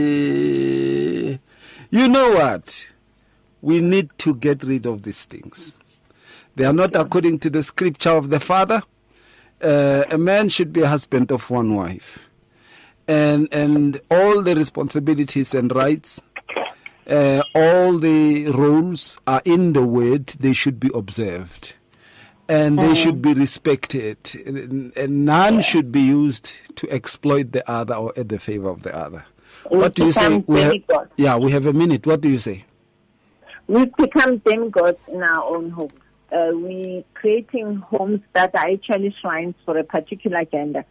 Hey, 0.00 1.38
you 1.90 2.08
know 2.08 2.32
what? 2.32 2.86
We 3.62 3.80
need 3.80 4.10
to 4.18 4.34
get 4.34 4.62
rid 4.62 4.86
of 4.86 5.02
these 5.02 5.24
things. 5.24 5.76
They 6.56 6.64
are 6.66 6.72
not 6.74 6.94
according 6.94 7.38
to 7.40 7.50
the 7.50 7.62
scripture 7.62 8.10
of 8.10 8.28
the 8.30 8.40
Father. 8.40 8.82
Uh, 9.62 10.04
a 10.10 10.18
man 10.18 10.48
should 10.50 10.72
be 10.72 10.82
a 10.82 10.88
husband 10.88 11.30
of 11.32 11.48
one 11.50 11.74
wife, 11.74 12.26
and 13.08 13.48
and 13.52 14.00
all 14.10 14.42
the 14.42 14.54
responsibilities 14.54 15.54
and 15.54 15.70
rights, 15.74 16.20
uh, 17.08 17.42
all 17.54 17.98
the 17.98 18.46
rules 18.50 19.18
are 19.26 19.42
in 19.44 19.72
the 19.74 19.82
Word. 19.82 20.26
They 20.28 20.52
should 20.54 20.78
be 20.80 20.90
observed, 20.94 21.74
and 22.50 22.78
they 22.78 22.94
should 22.94 23.22
be 23.22 23.32
respected, 23.32 24.18
and, 24.44 25.24
none 25.24 25.62
should 25.62 25.92
be 25.92 26.00
used 26.00 26.50
to 26.76 26.90
exploit 26.90 27.52
the 27.52 27.68
other 27.70 27.94
or 27.94 28.12
at 28.16 28.28
the 28.28 28.38
favor 28.38 28.68
of 28.68 28.82
the 28.82 28.94
other. 28.94 29.24
We 29.70 29.78
What 29.78 29.94
do 29.94 30.06
you 30.06 30.12
say? 30.12 30.38
We 30.38 30.60
have, 30.60 30.74
yeah, 31.16 31.36
we 31.36 31.52
have 31.52 31.66
a 31.66 31.72
minute. 31.72 32.06
What 32.06 32.20
do 32.20 32.28
you 32.28 32.40
say? 32.40 32.64
We've 33.68 33.94
become 33.96 34.38
demigods 34.38 34.98
in 35.06 35.22
our 35.22 35.44
own 35.44 35.70
homes. 35.70 35.92
Uh, 36.32 36.50
we 36.54 37.04
creating 37.14 37.76
homes 37.76 38.20
that 38.34 38.54
are 38.54 38.68
actually 38.68 39.14
shrines 39.20 39.54
for 39.64 39.78
a 39.78 39.84
particular 39.84 40.44
gender. 40.44 40.84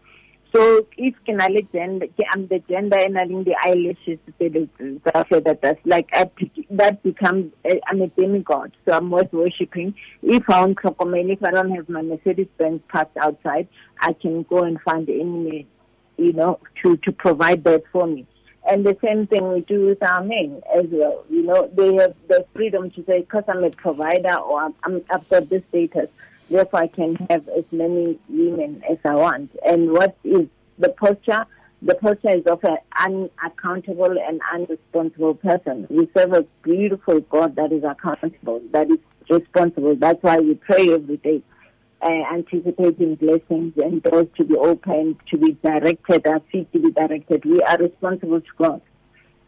So 0.52 0.88
if 0.98 1.14
can 1.26 1.40
I 1.40 1.48
gender, 1.72 2.08
I'm 2.34 2.48
the 2.48 2.60
gender 2.68 2.98
and 2.98 3.18
I 3.20 3.28
think 3.28 3.46
the 3.46 3.56
eyelashes, 3.64 4.18
that 4.40 5.60
that's 5.62 5.86
like 5.86 6.10
I, 6.14 6.30
that 6.72 7.04
becomes 7.04 7.54
uh, 7.70 7.76
I'm 7.88 8.02
a 8.02 8.08
demigod. 8.08 8.76
So 8.88 8.94
I'm 8.94 9.12
worth 9.12 9.32
worshipping. 9.32 9.94
If 10.24 10.50
I 10.50 10.64
Krokomel, 10.74 11.32
if 11.32 11.44
I 11.44 11.52
don't 11.52 11.72
have 11.72 11.88
my 11.88 12.02
Mercedes 12.02 12.48
Benz 12.58 12.82
parked 12.88 13.16
outside, 13.18 13.68
I 14.00 14.14
can 14.14 14.44
go 14.44 14.64
and 14.64 14.82
find 14.82 15.08
any, 15.08 15.68
you 16.18 16.34
know, 16.34 16.60
to 16.82 16.98
to 16.98 17.12
provide 17.12 17.64
that 17.66 17.84
for 17.92 18.08
me. 18.08 18.26
And 18.70 18.86
the 18.86 18.98
same 19.04 19.26
thing 19.28 19.54
we 19.54 19.62
do 19.62 19.88
with 19.88 20.04
our 20.04 20.24
men 20.24 20.62
as 20.76 20.86
well. 20.90 21.24
You 21.30 21.44
know, 21.44 21.70
they 21.74 21.94
have 21.96 22.16
the 22.28 22.46
freedom 22.54 22.92
to 22.92 23.06
say, 23.06 23.22
because 23.22 23.44
I'm 23.48 23.64
a 23.64 23.72
provider 23.72 24.36
or 24.36 24.62
I'm, 24.64 24.76
I'm, 24.84 25.02
I've 25.10 25.28
got 25.30 25.50
this 25.50 25.64
status, 25.70 26.10
therefore 26.50 26.82
I 26.82 26.88
can 26.88 27.16
have 27.30 27.48
as 27.50 27.64
many 27.72 28.20
women 28.28 28.84
as 28.90 28.98
I 29.06 29.16
want. 29.16 29.52
And 29.66 29.92
what 29.92 30.18
is 30.24 30.48
the 30.78 30.90
posture? 30.90 31.46
The 31.82 31.96
posture 31.96 32.36
is 32.36 32.46
of 32.46 32.64
an 32.64 32.78
unaccountable 33.00 34.18
and 34.20 34.42
unresponsible 34.54 35.40
person. 35.42 35.88
We 35.90 36.10
serve 36.16 36.34
a 36.34 36.46
beautiful 36.62 37.22
God 37.22 37.56
that 37.56 37.72
is 37.72 37.84
accountable, 37.84 38.62
that 38.72 38.90
is 38.92 39.00
responsible. 39.30 39.96
That's 39.96 40.22
why 40.22 40.38
we 40.40 40.56
pray 40.56 40.94
every 40.94 41.18
day 41.18 41.42
uh, 42.02 42.24
anticipating 42.34 43.16
blessings 43.16 43.74
and 43.78 44.02
doors 44.04 44.28
to 44.38 44.44
be 44.44 44.56
opened, 44.56 45.18
to 45.30 45.38
be 45.38 45.54
directed, 45.64 46.26
our 46.26 46.40
feet 46.52 46.72
to 46.74 46.80
be 46.80 46.92
directed. 46.92 47.44
We 47.46 47.62
are 47.62 47.78
responsible 47.78 48.42
to 48.42 48.48
God. 48.58 48.82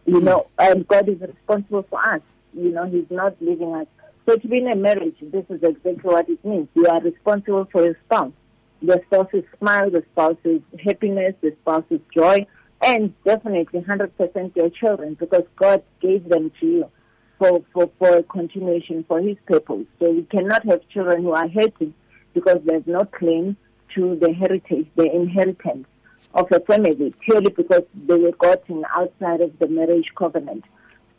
You 0.05 0.19
know, 0.19 0.47
and 0.57 0.87
God 0.87 1.07
is 1.07 1.21
responsible 1.21 1.85
for 1.89 2.03
us. 2.03 2.21
You 2.53 2.71
know, 2.71 2.85
He's 2.85 3.09
not 3.09 3.35
leaving 3.39 3.75
us. 3.75 3.87
So 4.27 4.37
to 4.37 4.47
be 4.47 4.57
in 4.57 4.67
a 4.67 4.75
marriage, 4.75 5.15
this 5.21 5.45
is 5.49 5.63
exactly 5.63 5.93
what 6.01 6.29
it 6.29 6.43
means. 6.45 6.67
You 6.75 6.87
are 6.87 7.01
responsible 7.01 7.67
for 7.71 7.83
your 7.83 7.97
spouse. 8.05 8.33
The 8.81 9.01
spouse's 9.07 9.43
smile, 9.59 9.89
the 9.89 10.03
spouse's 10.11 10.61
happiness, 10.83 11.35
the 11.41 11.55
spouse's 11.61 12.01
joy, 12.13 12.45
and 12.81 13.13
definitely 13.23 13.81
100% 13.81 14.55
your 14.55 14.69
children 14.69 15.15
because 15.15 15.43
God 15.55 15.83
gave 16.01 16.27
them 16.29 16.51
to 16.59 16.65
you 16.65 16.91
for, 17.37 17.63
for, 17.73 17.89
for 17.99 18.23
continuation 18.23 19.03
for 19.07 19.21
His 19.21 19.37
purpose. 19.47 19.85
So 19.99 20.11
we 20.11 20.23
cannot 20.23 20.65
have 20.65 20.87
children 20.89 21.23
who 21.23 21.31
are 21.31 21.47
hurting 21.47 21.93
because 22.33 22.59
there's 22.65 22.85
no 22.85 23.05
claim 23.05 23.57
to 23.95 24.15
the 24.15 24.33
heritage, 24.33 24.87
the 24.95 25.11
inheritance 25.11 25.87
of 26.33 26.51
a 26.51 26.59
family, 26.61 27.13
purely 27.25 27.51
because 27.51 27.83
they 28.07 28.15
were 28.15 28.31
gotten 28.31 28.83
outside 28.95 29.41
of 29.41 29.57
the 29.59 29.67
marriage 29.67 30.11
covenant. 30.15 30.63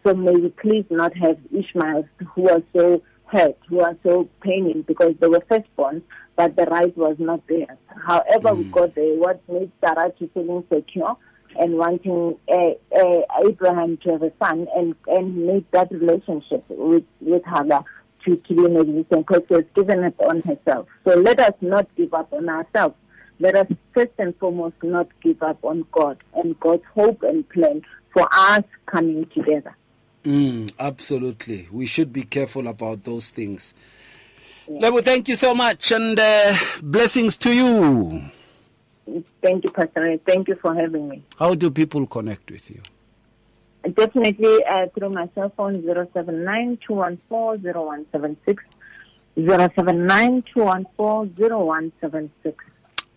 So 0.04 0.14
may 0.14 0.32
we 0.32 0.48
please 0.48 0.84
not 0.90 1.16
have 1.16 1.38
Ishmaels 1.52 2.06
who 2.34 2.48
are 2.48 2.62
so 2.74 3.02
hurt, 3.26 3.56
who 3.68 3.80
are 3.80 3.96
so 4.02 4.28
paining 4.40 4.82
because 4.82 5.14
they 5.20 5.28
were 5.28 5.42
firstborn, 5.48 6.02
but 6.36 6.56
the 6.56 6.64
right 6.64 6.96
was 6.96 7.16
not 7.18 7.46
theirs. 7.46 7.78
However, 8.06 8.54
we 8.54 8.64
got 8.64 8.94
there, 8.94 9.14
what 9.14 9.40
made 9.48 9.70
Sarah 9.80 10.10
to 10.18 10.28
feel 10.28 10.64
insecure, 10.70 11.14
and 11.58 11.76
wanting 11.76 12.36
uh, 12.48 12.98
uh, 12.98 13.20
Abraham 13.46 13.96
to 13.98 14.12
have 14.12 14.22
a 14.22 14.32
son 14.42 14.66
and, 14.74 14.94
and 15.06 15.46
make 15.46 15.70
that 15.70 15.90
relationship 15.90 16.64
with, 16.68 17.04
with 17.20 17.42
Hagar 17.44 17.84
to, 18.24 18.36
to 18.36 18.54
be 18.54 18.64
in 18.64 18.76
existence 18.76 19.24
because 19.26 19.42
she 19.48 19.54
has 19.54 19.64
given 19.74 20.04
up 20.04 20.20
on 20.20 20.40
herself. 20.42 20.88
So 21.04 21.14
let 21.14 21.40
us 21.40 21.54
not 21.60 21.88
give 21.96 22.14
up 22.14 22.32
on 22.32 22.48
ourselves. 22.48 22.94
Let 23.38 23.56
us 23.56 23.66
first 23.92 24.12
and 24.18 24.36
foremost 24.36 24.76
not 24.82 25.08
give 25.22 25.42
up 25.42 25.58
on 25.64 25.84
God 25.92 26.18
and 26.34 26.58
God's 26.60 26.84
hope 26.94 27.22
and 27.22 27.48
plan 27.48 27.82
for 28.12 28.28
us 28.32 28.62
coming 28.86 29.26
together. 29.34 29.76
Mm, 30.24 30.72
absolutely. 30.78 31.68
We 31.70 31.86
should 31.86 32.12
be 32.12 32.22
careful 32.22 32.68
about 32.68 33.04
those 33.04 33.30
things. 33.30 33.74
Yeah. 34.68 34.80
Lebo, 34.80 35.00
thank 35.02 35.28
you 35.28 35.36
so 35.36 35.54
much 35.54 35.90
and 35.90 36.18
uh, 36.18 36.54
blessings 36.80 37.36
to 37.38 37.52
you. 37.52 38.22
Thank 39.42 39.64
you, 39.64 39.70
Pastor. 39.70 40.16
Thank 40.24 40.48
you 40.48 40.54
for 40.56 40.74
having 40.74 41.08
me. 41.08 41.24
How 41.36 41.54
do 41.54 41.70
people 41.70 42.06
connect 42.06 42.50
with 42.50 42.70
you? 42.70 42.80
Definitely 43.94 44.64
uh, 44.64 44.86
through 44.94 45.10
my 45.10 45.28
cell 45.34 45.52
phone 45.56 45.82
079 45.82 46.78
0176 46.86 48.64
079 49.34 50.44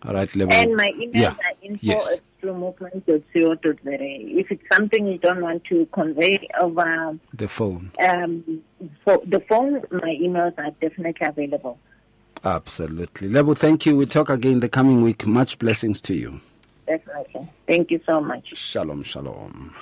All 0.02 0.14
right, 0.14 0.34
Lebo. 0.34 0.52
And 0.52 0.76
my 0.76 0.92
email 1.00 1.22
yeah. 1.22 1.30
are 1.30 1.54
info 1.62 1.78
yes. 1.82 2.06
at 2.12 2.20
movement.co.za. 2.54 3.72
If 3.84 4.50
it's 4.50 4.62
something 4.72 5.06
you 5.06 5.18
don't 5.18 5.40
want 5.40 5.64
to 5.64 5.86
convey 5.92 6.48
over 6.60 7.18
the 7.34 7.48
phone, 7.48 7.90
um, 8.00 8.62
for 9.04 9.20
the 9.26 9.40
phone, 9.48 9.82
my 9.90 10.16
emails 10.22 10.56
are 10.58 10.70
definitely 10.80 11.26
available. 11.26 11.78
Absolutely. 12.44 13.28
Lebo, 13.28 13.54
thank 13.54 13.86
you. 13.86 13.96
We'll 13.96 14.06
talk 14.06 14.30
again 14.30 14.60
the 14.60 14.68
coming 14.68 15.02
week. 15.02 15.26
Much 15.26 15.58
blessings 15.58 16.00
to 16.02 16.14
you. 16.14 16.40
Definitely. 16.86 17.50
Thank 17.66 17.90
you 17.90 18.00
so 18.06 18.20
much. 18.20 18.56
Shalom, 18.56 19.02
shalom. 19.02 19.74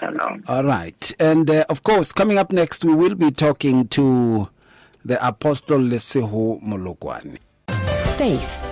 Shalom. 0.00 0.42
All 0.48 0.64
right. 0.64 1.12
And 1.20 1.48
uh, 1.48 1.64
of 1.68 1.84
course, 1.84 2.10
coming 2.10 2.38
up 2.38 2.50
next, 2.50 2.84
we 2.84 2.94
will 2.94 3.14
be 3.14 3.30
talking 3.30 3.86
to 3.88 4.48
the 5.04 5.24
Apostle 5.24 5.78
Leseho 5.78 6.60
Molokwane. 6.62 7.36
Faith 8.16 8.71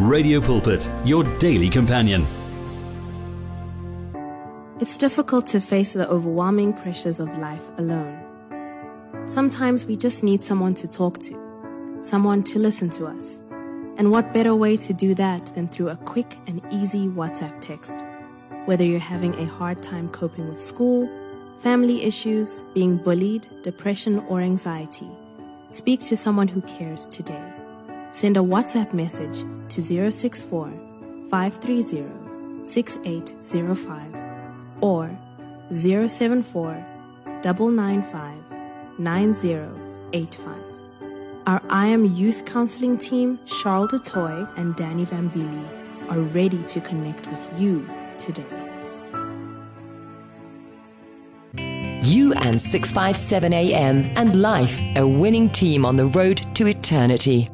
Radio 0.00 0.42
Pulpit, 0.42 0.86
your 1.06 1.24
daily 1.38 1.70
companion. 1.70 2.26
It's 4.78 4.98
difficult 4.98 5.46
to 5.48 5.60
face 5.60 5.94
the 5.94 6.06
overwhelming 6.06 6.74
pressures 6.74 7.18
of 7.18 7.34
life 7.38 7.62
alone. 7.78 8.22
Sometimes 9.24 9.86
we 9.86 9.96
just 9.96 10.22
need 10.22 10.44
someone 10.44 10.74
to 10.74 10.86
talk 10.86 11.18
to, 11.20 12.00
someone 12.02 12.42
to 12.42 12.58
listen 12.58 12.90
to 12.90 13.06
us. 13.06 13.38
And 13.96 14.10
what 14.10 14.34
better 14.34 14.54
way 14.54 14.76
to 14.76 14.92
do 14.92 15.14
that 15.14 15.46
than 15.54 15.66
through 15.66 15.88
a 15.88 15.96
quick 15.96 16.36
and 16.46 16.60
easy 16.70 17.08
WhatsApp 17.08 17.58
text? 17.62 17.96
Whether 18.66 18.84
you're 18.84 18.98
having 18.98 19.34
a 19.36 19.46
hard 19.46 19.82
time 19.82 20.10
coping 20.10 20.46
with 20.50 20.62
school, 20.62 21.08
family 21.60 22.04
issues, 22.04 22.60
being 22.74 22.98
bullied, 22.98 23.48
depression, 23.62 24.18
or 24.28 24.42
anxiety, 24.42 25.10
speak 25.70 26.00
to 26.00 26.18
someone 26.18 26.48
who 26.48 26.60
cares 26.60 27.06
today. 27.06 27.55
Send 28.16 28.38
a 28.38 28.40
WhatsApp 28.40 28.94
message 28.94 29.44
to 29.68 29.82
064 29.82 30.72
530 31.30 32.64
6805 32.64 34.14
or 34.80 35.10
074 35.70 36.82
995 37.44 38.98
9085. 38.98 40.56
Our 41.46 41.60
I 41.68 41.88
Am 41.88 42.06
Youth 42.06 42.46
Counseling 42.46 42.96
team, 42.96 43.38
Charles 43.44 43.90
DeToy 43.90 44.48
and 44.56 44.74
Danny 44.76 45.04
Vambili, 45.04 45.68
are 46.08 46.20
ready 46.20 46.62
to 46.68 46.80
connect 46.80 47.26
with 47.26 47.60
you 47.60 47.86
today. 48.16 48.46
You 52.00 52.32
and 52.32 52.58
657 52.58 53.52
AM 53.52 54.10
and 54.16 54.40
Life, 54.40 54.80
a 54.96 55.06
winning 55.06 55.50
team 55.50 55.84
on 55.84 55.96
the 55.96 56.06
road 56.06 56.38
to 56.54 56.66
eternity. 56.66 57.50